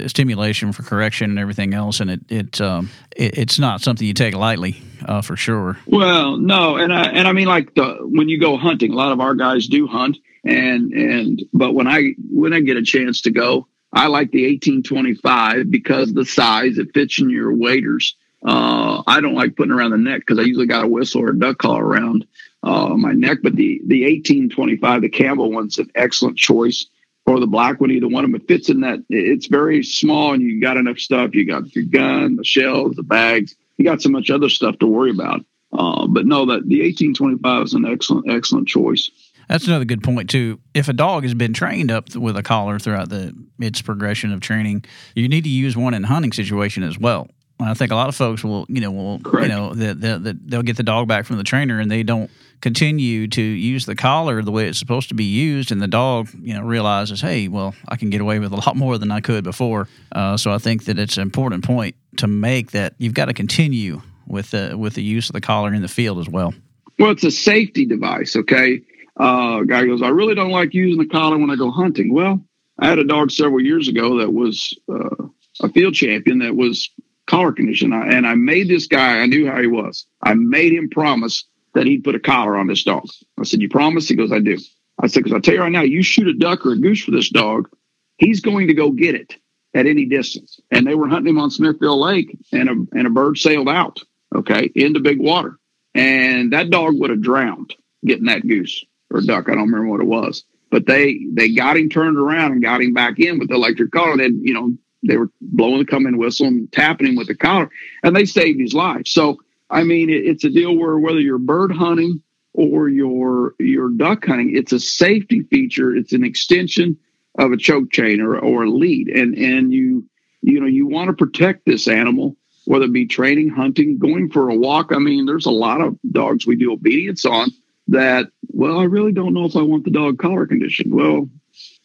stimulation 0.08 0.72
for 0.72 0.84
correction 0.84 1.30
and 1.30 1.40
everything 1.40 1.74
else, 1.74 2.00
and 2.00 2.10
it 2.10 2.20
it, 2.30 2.62
um, 2.62 2.90
it 3.16 3.38
it's 3.38 3.60
not 3.60 3.82
something 3.82 4.08
you 4.08 4.14
take 4.14 4.36
lightly 4.36 4.82
uh, 5.06 5.22
for 5.22 5.36
sure. 5.36 5.78
Well, 5.86 6.38
no, 6.38 6.76
and 6.78 6.94
I 6.94 7.04
and 7.04 7.28
I 7.28 7.32
mean 7.32 7.48
like 7.48 7.74
the 7.76 7.98
when 8.02 8.30
you 8.30 8.40
go 8.40 8.58
hunting, 8.58 8.92
a 8.92 8.96
lot 8.96 9.12
of 9.12 9.20
our 9.20 9.36
guys 9.36 9.68
do 9.68 9.88
hunt, 9.88 10.18
and 10.48 10.92
and 10.94 11.44
but 11.54 11.74
when 11.74 11.88
I 11.88 12.14
when 12.30 12.54
I 12.54 12.60
get 12.62 12.78
a 12.78 12.84
chance 12.84 13.22
to 13.22 13.32
go, 13.32 13.68
I 13.94 14.08
like 14.08 14.32
the 14.32 14.44
1825 14.44 15.72
because 15.72 16.14
the 16.14 16.26
size 16.26 16.78
it 16.78 16.94
fits 16.94 17.20
in 17.20 17.30
your 17.30 17.54
waders. 17.54 18.16
Uh, 18.46 19.02
I 19.08 19.20
don't 19.20 19.34
like 19.34 19.56
putting 19.56 19.74
around 19.74 19.92
the 19.92 19.98
neck 19.98 20.20
because 20.20 20.40
I 20.40 20.44
usually 20.44 20.68
got 20.68 20.86
a 20.86 20.88
whistle 20.88 21.22
or 21.22 21.30
a 21.30 21.40
duck 21.40 21.58
call 21.58 21.80
around 21.80 22.26
uh, 22.64 22.90
my 22.90 23.14
neck. 23.14 23.40
But 23.42 23.56
the 23.56 23.82
the 23.86 24.04
1825, 24.04 25.02
the 25.02 25.10
Campbell 25.10 25.52
one's 25.52 25.80
an 25.80 25.90
excellent 25.96 26.38
choice, 26.38 26.86
or 27.26 27.40
the 27.40 27.48
black 27.48 27.82
one, 27.82 27.92
either 27.92 28.08
one 28.08 28.24
of 28.24 28.32
them. 28.32 28.40
It 28.40 28.48
fits 28.48 28.70
in 28.70 28.82
that. 28.82 29.00
It's 29.10 29.48
very 29.48 29.84
small, 29.84 30.34
and 30.34 30.42
you 30.42 30.62
got 30.62 30.78
enough 30.78 31.00
stuff. 31.00 31.34
You 31.34 31.46
got 31.46 31.76
your 31.76 31.86
gun, 31.86 32.36
the 32.36 32.44
shells, 32.44 32.96
the 32.96 33.04
bags. 33.04 33.56
You 33.78 33.86
got 33.86 34.02
so 34.02 34.10
much 34.10 34.30
other 34.30 34.50
stuff 34.50 34.78
to 34.80 34.88
worry 34.88 35.12
about. 35.12 35.44
Uh, 35.74 36.08
but 36.08 36.26
no, 36.26 36.46
that 36.46 36.68
the 36.68 36.82
1825 36.82 37.64
is 37.64 37.74
an 37.74 37.86
excellent 37.86 38.30
excellent 38.30 38.68
choice. 38.68 39.12
That's 39.48 39.68
another 39.68 39.86
good 39.86 40.04
point 40.04 40.30
too. 40.30 40.60
If 40.74 40.90
a 40.90 40.94
dog 40.94 41.24
has 41.24 41.34
been 41.34 41.54
trained 41.54 41.92
up 41.92 42.16
with 42.16 42.38
a 42.38 42.44
collar 42.44 42.80
throughout 42.80 43.10
the 43.10 43.34
its 43.60 43.82
progression 43.82 44.34
of 44.34 44.42
training, 44.42 44.86
you 45.16 45.28
need 45.28 45.44
to 45.46 45.50
use 45.50 45.78
one 45.78 45.94
in 45.94 46.04
hunting 46.04 46.34
situation 46.34 46.84
as 46.84 46.98
well. 46.98 47.30
I 47.60 47.74
think 47.74 47.92
a 47.92 47.96
lot 47.96 48.08
of 48.08 48.16
folks 48.16 48.44
will, 48.44 48.68
you 48.70 48.82
know, 48.82 48.92
will, 48.92 49.20
Correct. 49.20 49.50
you 49.50 49.56
know, 49.56 49.74
that 49.74 50.00
the, 50.00 50.20
the, 50.20 50.40
they'll 50.46 50.62
get 50.62 50.78
the 50.78 50.84
dog 50.84 51.08
back 51.08 51.26
from 51.26 51.38
the 51.38 51.44
trainer 51.44 51.80
and 51.80 51.90
they 51.90 52.04
don't 52.04 52.30
continue 52.62 53.28
to 53.30 53.42
use 53.42 53.88
the 53.88 53.96
collar 53.96 54.44
the 54.44 54.52
way 54.52 54.68
it's 54.68 54.78
supposed 54.78 55.10
to 55.10 55.16
be 55.16 55.24
used, 55.24 55.72
and 55.72 55.82
the 55.82 55.88
dog, 55.88 56.30
you 56.40 56.54
know, 56.54 56.62
realizes, 56.62 57.20
hey, 57.22 57.48
well, 57.48 57.74
I 57.88 57.96
can 57.96 58.12
get 58.12 58.22
away 58.22 58.38
with 58.38 58.52
a 58.52 58.56
lot 58.58 58.76
more 58.76 59.00
than 59.00 59.12
I 59.12 59.22
could 59.22 59.44
before. 59.44 59.88
Uh, 60.12 60.38
so 60.38 60.52
I 60.52 60.60
think 60.60 60.86
that 60.86 61.00
it's 61.00 61.18
an 61.18 61.24
important 61.24 61.64
point 61.64 61.96
to 62.18 62.28
make 62.28 62.72
that 62.72 62.94
you've 63.00 63.16
got 63.16 63.26
to 63.26 63.34
continue 63.34 64.02
with 64.28 64.52
the 64.52 64.76
with 64.78 64.94
the 64.94 65.04
use 65.04 65.30
of 65.30 65.34
the 65.34 65.42
collar 65.42 65.74
in 65.74 65.82
the 65.82 65.88
field 65.88 66.20
as 66.20 66.30
well. 66.30 66.54
Well, 67.00 67.12
it's 67.12 67.24
a 67.24 67.32
safety 67.32 67.86
device, 67.86 68.36
okay. 68.36 68.82
Uh, 69.18 69.64
guy 69.64 69.86
goes, 69.86 70.02
I 70.02 70.10
really 70.10 70.36
don't 70.36 70.52
like 70.52 70.74
using 70.74 71.00
the 71.00 71.08
collar 71.08 71.38
when 71.38 71.50
I 71.50 71.56
go 71.56 71.72
hunting. 71.72 72.14
Well, 72.14 72.40
I 72.80 72.88
had 72.88 73.00
a 73.00 73.04
dog 73.04 73.32
several 73.32 73.62
years 73.62 73.88
ago 73.88 74.20
that 74.20 74.32
was 74.32 74.78
uh, 74.88 75.26
a 75.62 75.70
field 75.70 75.96
champion 75.96 76.40
that 76.40 76.56
was 76.56 76.90
collar 77.26 77.52
conditioned, 77.52 77.94
and 77.94 78.28
I 78.28 78.36
made 78.36 78.68
this 78.68 78.88
guy. 78.88 79.20
I 79.20 79.26
knew 79.26 79.50
how 79.50 79.60
he 79.60 79.68
was. 79.68 80.06
I 80.22 80.36
made 80.36 80.74
him 80.74 80.90
promise 80.90 81.46
that 81.74 81.88
he'd 81.88 82.04
put 82.04 82.16
a 82.16 82.20
collar 82.20 82.56
on 82.56 82.68
this 82.68 82.84
dog. 82.84 83.08
I 83.40 83.44
said, 83.44 83.62
"You 83.62 83.70
promise?" 83.70 84.08
He 84.08 84.16
goes, 84.16 84.32
"I 84.32 84.40
do." 84.40 84.58
I 85.00 85.08
said, 85.08 85.24
because 85.24 85.36
I 85.36 85.40
tell 85.40 85.54
you 85.54 85.62
right 85.62 85.72
now, 85.72 85.82
you 85.82 86.02
shoot 86.02 86.28
a 86.28 86.34
duck 86.34 86.66
or 86.66 86.72
a 86.72 86.78
goose 86.78 87.04
for 87.04 87.12
this 87.12 87.30
dog, 87.30 87.70
he's 88.18 88.42
going 88.42 88.68
to 88.68 88.74
go 88.74 88.90
get 88.90 89.14
it 89.14 89.36
at 89.76 89.86
any 89.86 90.06
distance. 90.06 90.60
And 90.72 90.88
they 90.88 90.96
were 90.96 91.08
hunting 91.08 91.36
him 91.36 91.40
on 91.40 91.52
Smithville 91.52 92.02
Lake, 92.02 92.36
and 92.52 92.70
a 92.70 92.98
and 92.98 93.08
a 93.08 93.12
bird 93.12 93.38
sailed 93.38 93.70
out, 93.70 94.00
okay, 94.36 94.72
into 94.76 95.00
big 95.00 95.20
water, 95.20 95.58
and 95.94 96.54
that 96.54 96.70
dog 96.70 97.00
would 97.00 97.10
have 97.10 97.22
drowned 97.22 97.76
getting 98.06 98.26
that 98.26 98.48
goose 98.48 98.86
or 99.12 99.22
duck. 99.22 99.50
I 99.50 99.56
don't 99.56 99.72
remember 99.72 99.92
what 99.92 100.02
it 100.02 100.08
was, 100.08 100.44
but 100.70 100.86
they 100.86 101.26
they 101.32 101.50
got 101.50 101.78
him 101.78 101.90
turned 101.90 102.18
around 102.18 102.54
and 102.54 102.62
got 102.62 102.82
him 102.82 102.94
back 102.94 103.20
in 103.20 103.40
with 103.40 103.50
the 103.50 103.56
electric 103.56 103.92
collar. 103.92 104.18
Then 104.18 104.42
you 104.44 104.54
know 104.54 104.74
they 105.04 105.18
were 105.18 105.30
blowing 105.42 105.80
the 105.80 105.86
coming 105.86 106.18
whistle 106.18 106.48
and 106.48 106.72
tapping 106.72 107.08
him 107.08 107.16
with 107.16 107.28
the 107.28 107.36
collar, 107.36 107.70
and 108.04 108.16
they 108.16 108.26
saved 108.26 108.60
his 108.60 108.74
life. 108.74 109.08
So 109.08 109.40
I 109.70 109.84
mean, 109.84 110.10
it, 110.10 110.26
it's 110.26 110.44
a 110.44 110.50
deal 110.50 110.76
where 110.76 110.98
whether 110.98 111.20
you're 111.20 111.38
bird 111.38 111.72
hunting 111.72 112.22
or 112.54 112.90
your 112.90 113.54
your 113.60 113.90
duck 113.90 114.26
hunting, 114.26 114.56
it's 114.56 114.72
a 114.72 114.80
safety 114.80 115.44
feature. 115.44 115.96
It's 115.96 116.14
an 116.14 116.24
extension 116.24 116.98
of 117.38 117.52
a 117.52 117.58
choke 117.58 117.92
chain 117.92 118.20
or, 118.22 118.38
or 118.38 118.64
a 118.64 118.70
lead, 118.70 119.10
and 119.10 119.36
and 119.36 119.72
you 119.72 120.06
you 120.42 120.60
know 120.60 120.68
you 120.68 120.88
want 120.88 121.08
to 121.08 121.14
protect 121.14 121.66
this 121.66 121.88
animal, 121.88 122.36
whether 122.66 122.86
it 122.86 122.94
be 122.94 123.06
training, 123.06 123.50
hunting, 123.50 123.98
going 124.00 124.30
for 124.32 124.50
a 124.50 124.56
walk. 124.56 124.92
I 124.92 125.00
mean, 125.00 125.26
there's 125.26 125.46
a 125.46 125.52
lot 125.52 125.82
of 125.82 125.98
dogs 126.10 126.48
we 126.48 126.56
do 126.56 126.74
obedience 126.74 127.26
on 127.26 127.50
that. 127.90 128.28
Well, 128.50 128.80
I 128.80 128.84
really 128.84 129.12
don't 129.12 129.34
know 129.34 129.46
if 129.46 129.56
I 129.56 129.62
want 129.62 129.86
the 129.86 129.92
dog 129.92 130.20
collar 130.20 130.46
condition. 130.46 130.96
Well, 130.96 131.30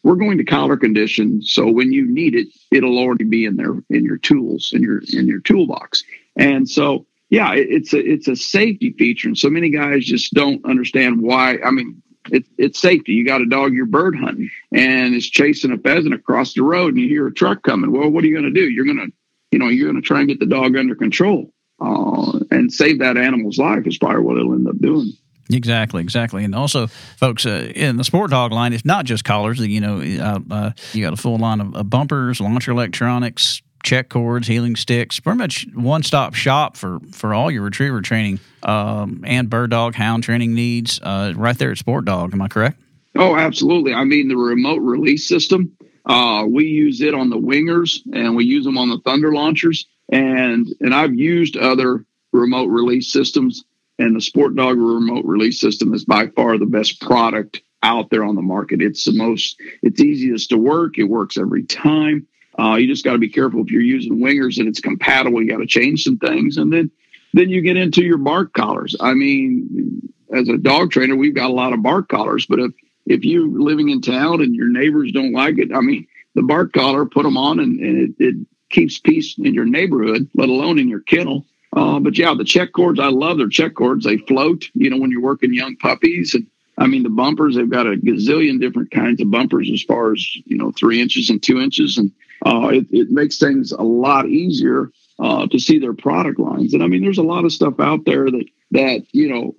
we're 0.02 0.16
going 0.16 0.38
to 0.38 0.44
collar 0.44 0.76
condition, 0.76 1.42
so 1.42 1.70
when 1.70 1.92
you 1.92 2.06
need 2.06 2.34
it, 2.34 2.48
it'll 2.70 2.98
already 2.98 3.24
be 3.24 3.44
in 3.44 3.56
there 3.56 3.74
in 3.88 4.04
your 4.04 4.18
tools 4.18 4.72
in 4.72 4.82
your 4.82 5.02
in 5.12 5.26
your 5.26 5.40
toolbox, 5.40 6.02
and 6.36 6.68
so 6.68 7.06
yeah, 7.30 7.54
it's 7.54 7.94
a 7.94 7.98
it's 7.98 8.28
a 8.28 8.36
safety 8.36 8.92
feature, 8.98 9.26
and 9.26 9.38
so 9.38 9.48
many 9.48 9.70
guys 9.70 10.04
just 10.04 10.34
don't 10.34 10.62
understand 10.66 11.22
why. 11.22 11.56
I 11.64 11.70
mean, 11.70 12.02
it's 12.30 12.48
it's 12.58 12.78
safety. 12.78 13.12
You 13.12 13.24
got 13.24 13.40
a 13.40 13.46
dog 13.46 13.72
you're 13.72 13.86
bird 13.86 14.14
hunting, 14.14 14.50
and 14.70 15.14
it's 15.14 15.26
chasing 15.26 15.72
a 15.72 15.78
pheasant 15.78 16.12
across 16.12 16.52
the 16.52 16.62
road, 16.62 16.92
and 16.92 17.02
you 17.02 17.08
hear 17.08 17.26
a 17.26 17.32
truck 17.32 17.62
coming. 17.62 17.90
Well, 17.90 18.10
what 18.10 18.22
are 18.22 18.26
you 18.26 18.34
going 18.38 18.52
to 18.52 18.60
do? 18.60 18.68
You're 18.68 18.84
going 18.84 18.98
to, 18.98 19.12
you 19.50 19.58
know, 19.58 19.68
you're 19.68 19.90
going 19.90 20.02
to 20.02 20.06
try 20.06 20.18
and 20.18 20.28
get 20.28 20.40
the 20.40 20.46
dog 20.46 20.76
under 20.76 20.94
control 20.94 21.52
uh, 21.80 22.38
and 22.50 22.70
save 22.70 22.98
that 22.98 23.16
animal's 23.16 23.56
life. 23.56 23.86
Is 23.86 23.96
probably 23.96 24.20
what 24.20 24.36
it'll 24.36 24.52
end 24.52 24.68
up 24.68 24.78
doing. 24.78 25.12
Exactly, 25.50 26.02
exactly, 26.02 26.44
and 26.44 26.54
also, 26.54 26.86
folks, 26.86 27.44
uh, 27.44 27.72
in 27.74 27.96
the 27.96 28.04
SportDOG 28.04 28.50
line, 28.50 28.72
it's 28.72 28.84
not 28.84 29.04
just 29.04 29.24
collars. 29.24 29.58
You 29.60 29.80
know, 29.80 30.00
uh, 30.00 30.40
uh 30.50 30.70
you 30.92 31.02
got 31.02 31.12
a 31.12 31.16
full 31.16 31.36
line 31.36 31.60
of, 31.60 31.90
bumpers, 31.90 32.40
launcher 32.40 32.70
electronics, 32.70 33.60
check 33.82 34.08
cords, 34.08 34.46
heeling 34.46 34.76
sticks, 34.76 35.20
pretty 35.20 35.38
much 35.38 35.66
one 35.74 36.02
stop 36.02 36.34
shop 36.34 36.76
for, 36.76 37.00
for 37.12 37.34
all 37.34 37.50
your 37.50 37.62
retriever 37.62 38.00
training 38.00 38.40
um, 38.62 39.24
and 39.26 39.50
bird 39.50 39.70
dog 39.70 39.94
hound 39.94 40.22
training 40.22 40.54
needs 40.54 41.00
uh, 41.02 41.32
right 41.36 41.58
there 41.58 41.72
at 41.72 41.78
SportDOG. 41.78 42.32
Am 42.32 42.42
I 42.42 42.48
correct? 42.48 42.80
Oh, 43.16 43.36
absolutely. 43.36 43.92
I 43.92 44.04
mean, 44.04 44.28
the 44.28 44.36
remote 44.36 44.80
release 44.80 45.28
system, 45.28 45.76
uh, 46.06 46.44
we 46.48 46.66
use 46.66 47.00
it 47.00 47.14
on 47.14 47.30
the 47.30 47.36
wingers 47.36 48.00
and 48.12 48.36
we 48.36 48.44
use 48.44 48.64
them 48.64 48.78
on 48.78 48.88
the 48.88 48.98
thunder 49.00 49.32
launchers. 49.32 49.86
And, 50.10 50.68
and 50.80 50.94
I've 50.94 51.14
used 51.14 51.56
other 51.56 52.04
remote 52.32 52.68
release 52.68 53.12
systems, 53.12 53.64
and 54.02 54.16
the 54.16 54.20
SportDOG 54.20 54.76
remote 54.76 55.24
release 55.24 55.60
system 55.60 55.94
is 55.94 56.04
by 56.04 56.26
far 56.28 56.58
the 56.58 56.66
best 56.66 57.00
product 57.00 57.62
out 57.82 58.10
there 58.10 58.24
on 58.24 58.34
the 58.34 58.42
market. 58.42 58.82
It's 58.82 59.04
the 59.04 59.12
most, 59.12 59.60
it's 59.82 60.00
easiest 60.00 60.50
to 60.50 60.58
work. 60.58 60.98
It 60.98 61.04
works 61.04 61.36
every 61.36 61.64
time. 61.64 62.26
Uh, 62.58 62.76
you 62.76 62.86
just 62.86 63.04
got 63.04 63.12
to 63.12 63.18
be 63.18 63.28
careful 63.28 63.62
if 63.62 63.70
you're 63.70 63.80
using 63.80 64.18
wingers 64.18 64.58
and 64.58 64.68
it's 64.68 64.80
compatible. 64.80 65.42
You 65.42 65.50
got 65.50 65.58
to 65.58 65.66
change 65.66 66.04
some 66.04 66.18
things, 66.18 66.58
and 66.58 66.72
then 66.72 66.90
then 67.32 67.48
you 67.48 67.62
get 67.62 67.78
into 67.78 68.02
your 68.04 68.18
bark 68.18 68.52
collars. 68.52 68.94
I 69.00 69.14
mean, 69.14 70.02
as 70.34 70.50
a 70.50 70.58
dog 70.58 70.90
trainer, 70.90 71.16
we've 71.16 71.34
got 71.34 71.48
a 71.48 71.54
lot 71.54 71.72
of 71.72 71.82
bark 71.82 72.08
collars, 72.08 72.44
but 72.44 72.58
if 72.58 72.72
if 73.06 73.24
you're 73.24 73.48
living 73.48 73.88
in 73.88 74.02
town 74.02 74.42
and 74.42 74.54
your 74.54 74.68
neighbors 74.68 75.12
don't 75.12 75.32
like 75.32 75.58
it, 75.58 75.70
I 75.74 75.80
mean, 75.80 76.06
the 76.34 76.42
bark 76.42 76.72
collar, 76.72 77.06
put 77.06 77.22
them 77.22 77.38
on, 77.38 77.58
and, 77.58 77.80
and 77.80 77.98
it, 77.98 78.14
it 78.18 78.36
keeps 78.68 78.98
peace 78.98 79.36
in 79.38 79.54
your 79.54 79.64
neighborhood, 79.64 80.28
let 80.34 80.48
alone 80.50 80.78
in 80.78 80.88
your 80.88 81.00
kennel. 81.00 81.46
Uh, 81.74 81.98
but 82.00 82.18
yeah, 82.18 82.34
the 82.34 82.44
check 82.44 82.72
cords, 82.72 83.00
I 83.00 83.08
love 83.08 83.38
their 83.38 83.48
check 83.48 83.74
cords. 83.74 84.04
They 84.04 84.18
float, 84.18 84.68
you 84.74 84.90
know, 84.90 84.98
when 84.98 85.10
you're 85.10 85.22
working 85.22 85.54
young 85.54 85.76
puppies. 85.76 86.34
And 86.34 86.46
I 86.76 86.86
mean, 86.86 87.02
the 87.02 87.10
bumpers, 87.10 87.54
they've 87.54 87.68
got 87.68 87.86
a 87.86 87.96
gazillion 87.96 88.60
different 88.60 88.90
kinds 88.90 89.20
of 89.20 89.30
bumpers 89.30 89.70
as 89.72 89.82
far 89.82 90.12
as, 90.12 90.36
you 90.44 90.58
know, 90.58 90.72
three 90.72 91.00
inches 91.00 91.30
and 91.30 91.42
two 91.42 91.60
inches. 91.60 91.96
And 91.96 92.12
uh, 92.44 92.68
it, 92.68 92.86
it, 92.90 93.10
makes 93.10 93.38
things 93.38 93.72
a 93.72 93.82
lot 93.82 94.28
easier 94.28 94.90
uh, 95.18 95.46
to 95.46 95.58
see 95.58 95.78
their 95.78 95.94
product 95.94 96.38
lines. 96.38 96.74
And 96.74 96.82
I 96.82 96.88
mean, 96.88 97.02
there's 97.02 97.18
a 97.18 97.22
lot 97.22 97.44
of 97.44 97.52
stuff 97.52 97.78
out 97.78 98.04
there 98.04 98.30
that 98.30 98.44
that 98.72 99.06
you 99.12 99.28
know 99.28 99.54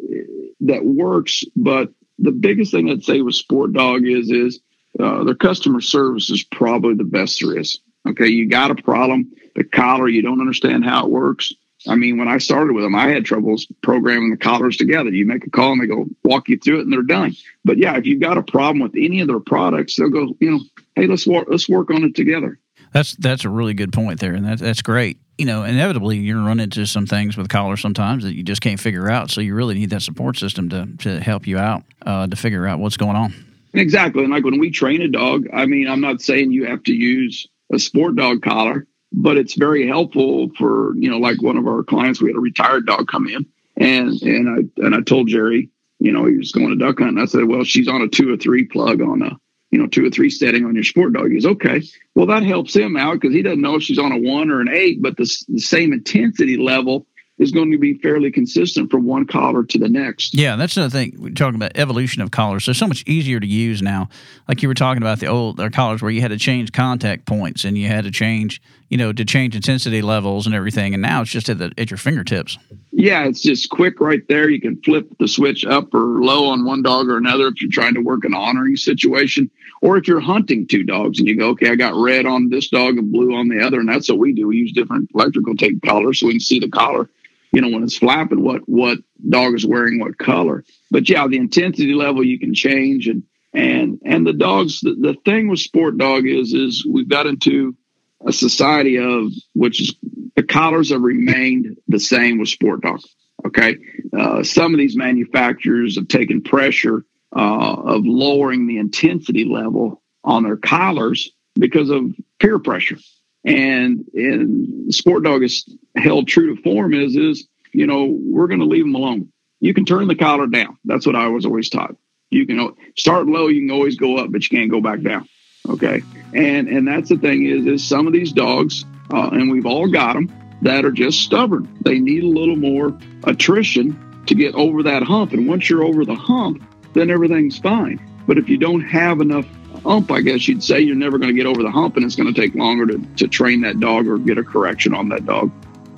that 0.62 0.84
works, 0.84 1.44
but 1.56 1.94
the 2.20 2.32
biggest 2.32 2.72
thing 2.72 2.90
I'd 2.90 3.04
say 3.04 3.22
with 3.22 3.36
SportDOG 3.36 4.20
is 4.20 4.30
is 4.30 4.60
uh, 5.00 5.24
their 5.24 5.36
customer 5.36 5.82
service 5.82 6.30
is 6.30 6.44
probably 6.44 6.96
the 6.96 7.04
best 7.04 7.40
there 7.42 7.58
is. 7.58 7.80
Okay, 8.08 8.28
you 8.28 8.50
got 8.50 8.72
a 8.72 8.76
problem, 8.76 9.32
the 9.56 9.64
collar, 9.64 10.10
you 10.10 10.22
don't 10.22 10.42
understand 10.42 10.84
how 10.84 11.06
it 11.06 11.12
works. 11.12 11.54
I 11.88 11.96
mean, 11.96 12.18
when 12.18 12.28
I 12.28 12.38
started 12.38 12.74
with 12.74 12.84
them, 12.84 12.96
I 12.96 13.10
had 13.10 13.26
troubles 13.26 13.68
programming 13.82 14.32
the 14.32 14.38
collars 14.38 14.78
together. 14.78 15.10
You 15.10 15.26
make 15.26 15.46
a 15.46 15.50
call 15.50 15.74
and 15.74 15.82
they 15.82 15.88
go 15.88 16.06
walk 16.24 16.50
you 16.50 16.58
through 16.58 16.80
it, 16.80 16.84
and 16.84 16.94
they're 16.94 17.02
done. 17.02 17.36
But 17.66 17.78
yeah, 17.78 17.98
if 17.98 18.06
you've 18.06 18.22
got 18.22 18.38
a 18.38 18.44
problem 18.44 18.80
with 18.80 18.94
any 18.98 19.20
of 19.22 19.28
their 19.28 19.40
products, 19.40 19.96
they'll 19.96 20.10
go, 20.10 20.36
you 20.40 20.52
know, 20.52 20.60
hey, 20.96 21.08
let's 21.08 21.28
work, 21.28 21.48
let's 21.50 21.68
work 21.68 21.90
on 21.90 22.04
it 22.04 22.16
together. 22.16 22.60
That's 22.94 23.16
that's 23.16 23.44
a 23.44 23.50
really 23.50 23.74
good 23.74 23.92
point 23.92 24.20
there, 24.20 24.34
and 24.34 24.46
that's 24.46 24.62
that's 24.62 24.82
great. 24.82 25.18
You 25.38 25.46
know, 25.46 25.64
inevitably 25.64 26.18
you're 26.18 26.36
going 26.36 26.46
to 26.46 26.48
run 26.48 26.60
into 26.60 26.86
some 26.86 27.08
things 27.08 27.36
with 27.36 27.50
collars 27.50 27.82
sometimes 27.82 28.24
that 28.24 28.36
you 28.36 28.44
just 28.44 28.62
can't 28.62 28.80
figure 28.80 29.10
out. 29.10 29.32
So 29.32 29.42
you 29.42 29.56
really 29.56 29.74
need 29.74 29.90
that 29.90 30.04
support 30.04 30.38
system 30.38 30.70
to 30.70 30.88
to 31.00 31.20
help 31.20 31.48
you 31.48 31.58
out 31.58 31.84
uh, 32.06 32.28
to 32.28 32.36
figure 32.36 32.68
out 32.68 32.80
what's 32.80 32.98
going 32.98 33.16
on. 33.16 33.34
Exactly, 33.74 34.24
and 34.24 34.32
like 34.32 34.44
when 34.44 34.60
we 34.60 34.70
train 34.70 35.02
a 35.02 35.08
dog, 35.08 35.48
I 35.52 35.66
mean, 35.66 35.88
I'm 35.88 36.02
not 36.02 36.22
saying 36.22 36.52
you 36.52 36.68
have 36.68 36.84
to 36.84 36.94
use 36.94 37.48
a 37.72 37.78
SportDOG 37.78 38.44
collar, 38.44 38.86
but 39.14 39.38
it's 39.38 39.54
very 39.54 39.88
helpful 39.88 40.50
for 40.58 40.96
you 40.96 41.10
know, 41.10 41.20
like 41.20 41.42
one 41.42 41.58
of 41.58 41.68
our 41.68 41.84
clients, 41.84 42.22
we 42.22 42.30
had 42.30 42.36
a 42.36 42.42
retired 42.42 42.86
dog 42.86 43.08
come 43.08 43.28
in, 43.28 43.46
and 43.78 44.22
and 44.22 44.50
I 44.50 44.86
and 44.86 44.96
I 44.96 45.02
told 45.02 45.28
Jerry, 45.28 45.70
you 46.00 46.12
know, 46.12 46.26
he 46.26 46.38
was 46.38 46.52
going 46.52 46.70
to 46.70 46.76
duck 46.76 47.00
hunt, 47.00 47.20
I 47.20 47.26
said, 47.26 47.46
well, 47.46 47.64
she's 47.64 47.88
on 47.88 48.02
a 48.02 48.08
two 48.08 48.34
or 48.34 48.38
three 48.38 48.66
plug 48.66 49.02
on 49.02 49.22
a 49.22 49.38
you 49.74 49.80
know, 49.80 49.88
two 49.88 50.06
or 50.06 50.10
three 50.12 50.30
setting 50.30 50.66
on 50.66 50.76
your 50.76 50.84
SportDOG. 50.84 51.32
He's 51.32 51.48
okay. 51.48 51.82
Well, 52.14 52.28
that 52.28 52.44
helps 52.44 52.76
him 52.76 52.96
out 52.96 53.14
because 53.14 53.34
he 53.34 53.42
doesn't 53.42 53.60
know 53.60 53.78
if 53.78 53.82
she's 53.82 53.98
on 53.98 54.12
a 54.12 54.20
one 54.20 54.52
or 54.52 54.62
an 54.62 54.70
eight, 54.70 55.02
but 55.02 55.18
the, 55.18 55.26
the 55.48 55.60
same 55.60 55.94
intensity 55.94 56.58
level 56.58 57.08
is 57.40 57.52
going 57.52 57.72
to 57.72 57.78
be 57.80 57.96
fairly 57.96 58.32
consistent 58.32 58.92
from 58.92 59.06
one 59.06 59.26
collar 59.26 59.64
to 59.64 59.80
the 59.80 59.90
next. 59.90 60.36
Yeah, 60.36 60.56
that's 60.56 60.78
another 60.78 60.92
thing. 60.92 61.16
We're 61.18 61.32
talking 61.32 61.56
about 61.56 61.72
evolution 61.76 62.22
of 62.22 62.32
collars. 62.32 62.66
They're 62.66 62.76
so 62.76 62.88
much 62.88 63.04
easier 63.08 63.40
to 63.40 63.48
use 63.48 63.82
now. 63.82 64.10
Like 64.48 64.62
you 64.62 64.68
were 64.68 64.76
talking 64.76 65.02
about 65.02 65.20
the 65.20 65.28
old 65.28 65.60
collars 65.74 66.02
where 66.02 66.12
you 66.12 66.22
had 66.22 66.30
to 66.30 66.38
change 66.38 66.72
contact 66.72 67.26
points 67.26 67.66
and 67.66 67.78
you 67.78 67.88
had 67.88 68.04
to 68.04 68.12
change, 68.12 68.62
you 68.90 68.98
know, 68.98 69.12
to 69.12 69.26
change 69.26 69.56
intensity 69.56 70.04
levels 70.04 70.46
and 70.46 70.54
everything. 70.54 70.94
And 70.94 71.02
now 71.02 71.22
it's 71.22 71.32
just 71.32 71.50
at, 71.50 71.58
the, 71.58 71.72
at 71.78 71.90
your 71.90 71.98
fingertips. 71.98 72.60
Yeah, 72.92 73.26
it's 73.26 73.42
just 73.42 73.72
quick 73.72 74.00
right 74.00 74.22
there. 74.30 74.50
You 74.50 74.62
can 74.62 74.80
flip 74.84 75.08
the 75.20 75.28
switch 75.28 75.66
up 75.66 75.92
or 75.94 76.24
low 76.24 76.50
on 76.50 76.66
one 76.66 76.84
dog 76.84 77.10
or 77.10 77.18
another 77.18 77.48
if 77.48 77.62
you're 77.62 77.72
trying 77.72 77.96
to 77.96 78.02
work 78.02 78.26
an 78.26 78.36
honoring 78.36 78.76
situation. 78.76 79.50
Or 79.82 79.98
if 79.98 80.08
you're 80.08 80.22
hunting 80.22 80.66
two 80.68 80.84
dogs 80.84 81.20
and 81.20 81.28
you 81.28 81.36
go, 81.36 81.50
okay, 81.50 81.70
I 81.70 81.76
got 81.76 81.96
red 81.96 82.26
on 82.26 82.50
this 82.50 82.70
dog 82.70 82.98
and 82.98 83.12
blue 83.12 83.36
on 83.36 83.50
the 83.50 83.62
other, 83.62 83.82
and 83.82 83.90
that's 83.90 84.08
what 84.08 84.18
we 84.18 84.32
do. 84.32 84.48
We 84.48 84.58
use 84.58 84.72
different 84.72 85.10
electrical 85.14 85.56
tape 85.56 85.82
collars 85.84 86.20
so 86.20 86.28
we 86.28 86.34
can 86.34 86.40
see 86.40 86.60
the 86.60 86.70
collar, 86.70 87.10
you 87.54 87.62
know, 87.62 87.70
when 87.70 87.84
it's 87.84 87.98
flapping, 87.98 88.44
what 88.44 88.68
what 88.68 88.98
dog 89.30 89.54
is 89.54 89.66
wearing 89.66 90.00
what 90.00 90.18
color. 90.18 90.66
But 90.92 91.08
yeah, 91.08 91.28
the 91.28 91.38
intensity 91.38 91.94
level 91.94 92.26
you 92.26 92.40
can 92.40 92.54
change 92.54 93.08
and 93.08 93.24
and 93.54 94.00
and 94.04 94.26
the 94.26 94.34
dogs. 94.34 94.82
The, 94.82 94.96
the 94.96 95.16
thing 95.24 95.48
with 95.48 95.60
SportDOG 95.60 96.42
is 96.42 96.54
is 96.54 96.86
we've 96.86 97.08
got 97.08 97.28
into 97.28 97.78
a 98.26 98.34
society 98.34 98.98
of 98.98 99.32
which 99.54 99.82
is 99.82 99.96
the 100.36 100.44
collars 100.44 100.90
have 100.90 101.02
remained 101.02 101.78
the 101.88 102.00
same 102.00 102.40
with 102.40 102.50
SportDOG. 102.50 103.04
Okay, 103.46 103.78
uh, 104.18 104.44
some 104.44 104.74
of 104.74 104.80
these 104.80 104.98
manufacturers 104.98 105.96
have 105.96 106.08
taken 106.08 106.42
pressure 106.42 107.06
uh, 107.36 107.74
of 107.74 108.04
lowering 108.04 108.66
the 108.66 108.78
intensity 108.78 109.46
level 109.46 110.02
on 110.24 110.44
their 110.44 110.58
collars 110.58 111.32
because 111.56 111.92
of 111.92 112.16
peer 112.40 112.58
pressure. 112.58 112.98
And 113.46 114.06
and 114.14 114.92
SportDOG 114.92 115.44
is 115.44 115.78
held 115.96 116.28
true 116.28 116.56
to 116.56 116.62
form 116.62 116.94
is 116.94 117.16
is 117.16 117.48
you 117.74 117.88
know 117.88 118.06
we're 118.06 118.48
going 118.48 118.60
to 118.60 118.66
leave 118.66 118.86
them 118.86 118.96
alone. 118.96 119.32
You 119.60 119.74
can 119.74 119.86
turn 119.86 120.08
the 120.08 120.16
collar 120.16 120.48
down. 120.48 120.78
That's 120.86 121.06
what 121.06 121.16
I 121.16 121.28
was 121.28 121.46
always 121.46 121.70
taught. 121.70 121.96
You 122.30 122.46
can 122.46 122.74
start 122.98 123.28
low. 123.28 123.48
You 123.48 123.62
can 123.62 123.72
always 123.72 123.96
go 123.96 124.18
up, 124.18 124.32
but 124.32 124.44
you 124.44 124.58
can't 124.58 124.72
go 124.72 124.82
back 124.82 125.02
down. 125.02 125.28
Okay. 125.70 126.02
And 126.34 126.68
and 126.68 126.88
that's 126.88 127.10
the 127.10 127.18
thing 127.18 127.46
is 127.46 127.66
is 127.66 127.84
some 127.84 128.08
of 128.08 128.14
these 128.14 128.32
dogs, 128.32 128.86
uh, 129.14 129.30
and 129.32 129.52
we've 129.52 129.66
all 129.66 129.90
got 129.90 130.14
them 130.14 130.32
that 130.62 130.86
are 130.86 130.92
just 130.92 131.20
stubborn. 131.20 131.68
They 131.82 132.00
need 132.00 132.24
a 132.24 132.28
little 132.28 132.56
more 132.56 132.98
attrition 133.26 134.24
to 134.26 134.36
get 134.36 134.56
over 134.56 134.84
that 134.84 135.04
hump. 135.04 135.34
And 135.34 135.48
once 135.48 135.70
you're 135.70 135.84
over 135.84 136.06
the 136.06 136.16
hump, 136.16 136.64
then 136.94 137.10
everything's 137.10 137.58
fine. 137.60 138.00
But 138.26 138.38
if 138.38 138.48
you 138.48 138.58
don't 138.58 138.82
have 138.82 139.20
enough 139.20 139.46
hump, 139.80 140.12
I 140.12 140.22
guess 140.22 140.48
you'd 140.48 140.64
say 140.64 140.80
you're 140.80 140.96
never 140.96 141.18
going 141.18 141.30
to 141.30 141.36
get 141.36 141.46
over 141.46 141.62
the 141.62 141.72
hump 141.72 141.98
and 141.98 142.06
it's 142.06 142.16
going 142.16 142.34
to 142.34 142.40
take 142.40 142.56
longer 142.56 142.86
to, 142.88 143.00
to 143.18 143.28
train 143.28 143.62
that 143.62 143.80
dog 143.80 144.08
or 144.08 144.18
get 144.18 144.38
a 144.38 144.44
correction 144.44 144.94
on 144.94 145.10
that 145.10 145.26
dog. 145.26 145.52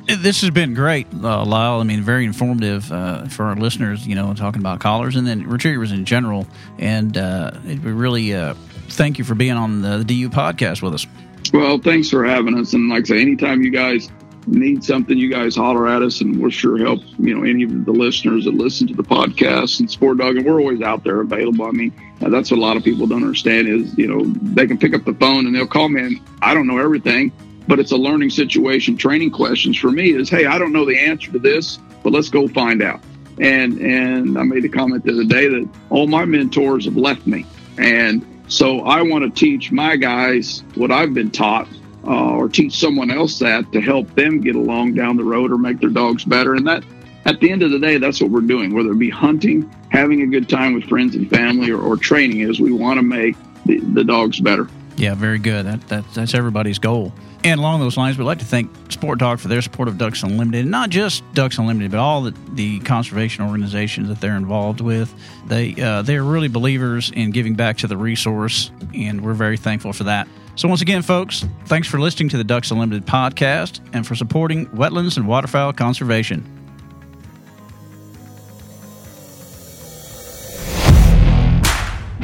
This 0.08 0.42
has 0.42 0.52
been 0.52 0.76
great, 0.76 1.08
uh, 1.14 1.44
Lyle. 1.44 1.80
I 1.80 1.84
mean, 1.84 2.02
very 2.02 2.26
informative 2.26 2.92
uh, 2.92 3.26
for 3.26 3.46
our 3.46 3.56
listeners, 3.56 4.06
you 4.06 4.14
know, 4.14 4.34
talking 4.36 4.62
about 4.62 4.80
collars 4.80 5.16
and 5.16 5.26
then 5.26 5.48
retrievers 5.48 5.92
in 5.92 6.06
general. 6.06 6.46
And 6.78 7.18
uh, 7.18 7.52
we 7.66 7.76
really 7.76 8.34
uh, 8.34 8.54
thank 8.90 9.18
you 9.18 9.24
for 9.24 9.34
being 9.34 9.54
on 9.54 9.82
the, 9.82 9.98
the 9.98 10.04
DU 10.04 10.30
podcast 10.30 10.84
with 10.84 10.94
us. 10.94 11.08
Well, 11.54 11.80
thanks 11.80 12.10
for 12.10 12.24
having 12.24 12.58
us. 12.60 12.74
And 12.74 12.88
like 12.90 13.06
I 13.06 13.08
say, 13.08 13.22
anytime 13.22 13.64
you 13.64 13.72
guys 13.72 14.12
need 14.48 14.84
something, 14.84 15.18
you 15.18 15.30
guys 15.30 15.56
holler 15.56 15.88
at 15.88 16.02
us, 16.02 16.22
and 16.22 16.40
we'll 16.40 16.52
sure 16.52 16.78
help. 16.78 17.02
You 17.18 17.36
know, 17.36 17.44
any 17.44 17.64
of 17.64 17.86
the 17.86 17.92
listeners 17.92 18.46
that 18.46 18.54
listen 18.54 18.88
to 18.88 18.94
the 18.94 19.04
podcast 19.04 19.80
and 19.80 19.90
SportDOG, 19.90 20.38
and 20.38 20.46
we're 20.46 20.60
always 20.60 20.82
out 20.82 21.04
there 21.04 21.22
available. 21.22 21.66
I 21.66 21.72
mean, 21.72 21.94
uh, 22.22 22.30
that's 22.30 22.52
what 22.52 22.58
a 22.58 22.62
lot 22.62 22.78
of 22.78 22.84
people 22.84 23.08
don't 23.08 23.24
understand 23.24 23.68
is 23.68 23.98
you 23.98 24.08
know 24.08 24.24
they 24.42 24.68
can 24.68 24.78
pick 24.78 24.94
up 24.94 25.04
the 25.06 25.14
phone 25.14 25.46
and 25.46 25.56
they'll 25.56 25.68
call 25.68 25.90
me, 25.90 26.02
and 26.02 26.22
I 26.42 26.54
don't 26.54 26.68
know 26.68 26.78
everything, 26.78 27.32
but 27.68 27.80
it's 27.80 27.92
a 27.92 27.98
learning 27.98 28.30
situation. 28.30 28.98
Training 28.98 29.32
questions 29.32 29.78
for 29.78 29.92
me 29.92 30.12
is, 30.12 30.30
hey, 30.30 30.46
I 30.46 30.58
don't 30.58 30.72
know 30.72 30.86
the 30.86 30.98
answer 30.98 31.32
to 31.32 31.40
this, 31.40 31.80
but 32.04 32.14
let's 32.14 32.30
go 32.30 32.48
find 32.48 32.82
out. 32.82 33.02
And 33.40 33.80
and 33.80 34.38
I 34.38 34.44
made 34.44 34.64
a 34.66 34.70
comment 34.70 35.04
the 35.04 35.12
other 35.12 35.26
day 35.26 35.48
that 35.48 35.70
all 35.90 36.08
my 36.08 36.26
mentors 36.26 36.86
have 36.86 36.98
left 36.98 37.28
me, 37.28 37.46
and 37.78 38.26
so 38.48 38.82
I 38.82 39.02
want 39.02 39.24
to 39.24 39.30
teach 39.30 39.72
my 39.72 39.96
guys 39.96 40.64
what 40.76 40.92
I've 40.92 41.14
been 41.14 41.32
taught 41.32 41.68
uh, 42.06 42.36
or 42.36 42.50
teach 42.50 42.78
someone 42.78 43.12
else 43.12 43.40
that 43.40 43.72
to 43.72 43.82
help 43.82 44.14
them 44.16 44.42
get 44.42 44.56
along 44.56 44.94
down 44.94 45.18
the 45.18 45.24
road 45.24 45.52
or 45.52 45.58
make 45.58 45.80
their 45.80 45.90
dogs 45.90 46.24
better. 46.24 46.56
And 46.56 46.68
that, 46.68 46.84
at 47.26 47.40
the 47.40 47.52
end 47.52 47.64
of 47.64 47.72
the 47.72 47.80
day, 47.80 47.98
that's 47.98 48.22
what 48.22 48.30
we're 48.30 48.42
doing, 48.42 48.74
whether 48.74 48.92
it 48.92 49.00
be 49.00 49.10
hunting, 49.10 49.70
having 49.90 50.22
a 50.22 50.28
good 50.28 50.48
time 50.48 50.74
with 50.74 50.84
friends 50.86 51.16
and 51.16 51.30
family, 51.30 51.72
or, 51.72 51.82
or 51.82 51.98
training, 51.98 52.42
is 52.42 52.60
we 52.60 52.72
want 52.72 52.98
to 52.98 53.04
make 53.04 53.36
the, 53.66 53.80
the 53.80 54.04
dogs 54.04 54.40
better. 54.40 54.68
Yeah, 54.98 55.16
very 55.16 55.40
good. 55.40 55.66
That, 55.66 55.82
that 55.90 56.06
that's 56.14 56.34
everybody's 56.34 56.80
goal. 56.80 57.14
And 57.44 57.60
along 57.60 57.80
those 57.80 57.96
lines, 57.96 58.18
we'd 58.18 58.24
like 58.24 58.40
to 58.40 58.46
thank 58.46 58.72
SportDOG 58.88 59.40
for 59.40 59.50
their 59.50 59.62
support 59.62 59.88
of 59.88 59.98
Ducks 59.98 60.24
Unlimited, 60.24 60.62
and 60.62 60.72
not 60.72 60.90
just 60.90 61.24
Ducks 61.34 61.58
Unlimited, 61.58 61.92
but 61.92 62.00
all 62.00 62.24
the, 62.24 62.34
the 62.54 62.80
conservation 62.80 63.46
organizations 63.46 64.08
that 64.08 64.20
they're 64.20 64.38
involved 64.38 64.82
with. 64.82 65.14
They 65.48 65.76
uh, 65.76 66.02
they 66.02 66.16
are 66.16 66.24
really 66.24 66.48
believers 66.48 67.12
in 67.12 67.32
giving 67.32 67.54
back 67.56 67.78
to 67.80 67.88
the 67.88 67.98
resource, 67.98 68.72
and 68.94 69.22
we're 69.22 69.34
very 69.34 69.58
thankful 69.58 69.94
for 69.94 70.06
that. 70.06 70.28
So 70.56 70.70
once 70.70 70.82
again, 70.82 71.02
folks, 71.02 71.46
thanks 71.66 71.88
for 71.88 72.00
listening 72.00 72.30
to 72.30 72.38
the 72.38 72.44
Ducks 72.44 72.72
Unlimited 72.72 73.06
podcast 73.06 73.82
and 73.94 74.08
for 74.08 74.16
supporting 74.16 74.68
wetlands 74.68 75.18
and 75.18 75.28
waterfowl 75.28 75.74
conservation. 75.74 76.52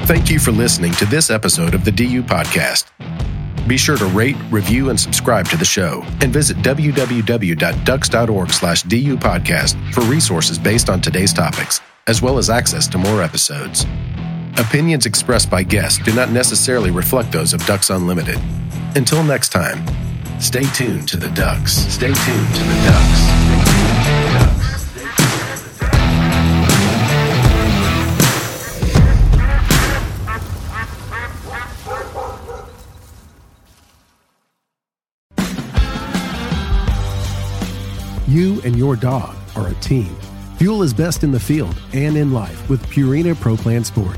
Thank 0.06 0.30
you 0.30 0.40
for 0.40 0.52
listening 0.52 0.94
to 0.94 1.06
this 1.06 1.30
episode 1.30 1.74
of 1.74 1.86
the 1.86 1.92
DU 1.92 2.24
Podcast. 2.24 2.88
Be 3.68 3.78
sure 3.78 3.98
to 3.98 4.06
rate, 4.08 4.36
review, 4.50 4.90
and 4.90 5.00
subscribe 5.00 5.48
to 5.50 5.58
the 5.58 5.64
show, 5.64 6.04
and 6.22 6.34
visit 6.34 6.58
www.ducks.org 6.58 8.50
slash 8.52 8.82
DU 8.84 9.18
podcast 9.18 9.94
for 9.94 10.02
resources 10.02 10.58
based 10.58 10.90
on 10.90 11.00
today's 11.00 11.32
topics, 11.32 11.80
as 12.08 12.22
well 12.22 12.38
as 12.38 12.50
access 12.50 12.88
to 12.88 12.98
more 12.98 13.22
episodes. 13.22 13.86
Opinions 14.58 15.06
expressed 15.06 15.49
by 15.49 15.64
guests 15.64 16.04
do 16.04 16.14
not 16.14 16.32
necessarily 16.32 16.91
reflect 16.91 17.32
those 17.32 17.54
of 17.54 17.66
Ducks 17.66 17.89
Unlimited. 17.89 18.39
Until 18.95 19.24
next 19.24 19.49
time, 19.49 19.86
stay 20.39 20.64
tuned 20.74 21.08
to 21.10 21.18
the 21.18 21.30
Ducks. 21.30 21.74
Stay 21.74 22.14
tuned 22.14 22.56
to 22.56 22.64
the 22.64 22.76
Ducks. 22.86 23.41
You 38.28 38.62
and 38.64 38.78
your 38.78 38.95
dog 38.95 39.36
are 39.58 39.68
a 39.68 39.74
team. 39.76 40.16
Fuel 40.58 40.84
is 40.84 40.93
best 40.93 41.24
in 41.24 41.32
the 41.32 41.39
field 41.39 41.76
and 41.91 42.16
in 42.16 42.32
life 42.32 42.70
with 42.70 42.86
Purina 42.86 43.36
Pro 43.38 43.58
Plan 43.58 43.84
Sport. 43.84 44.18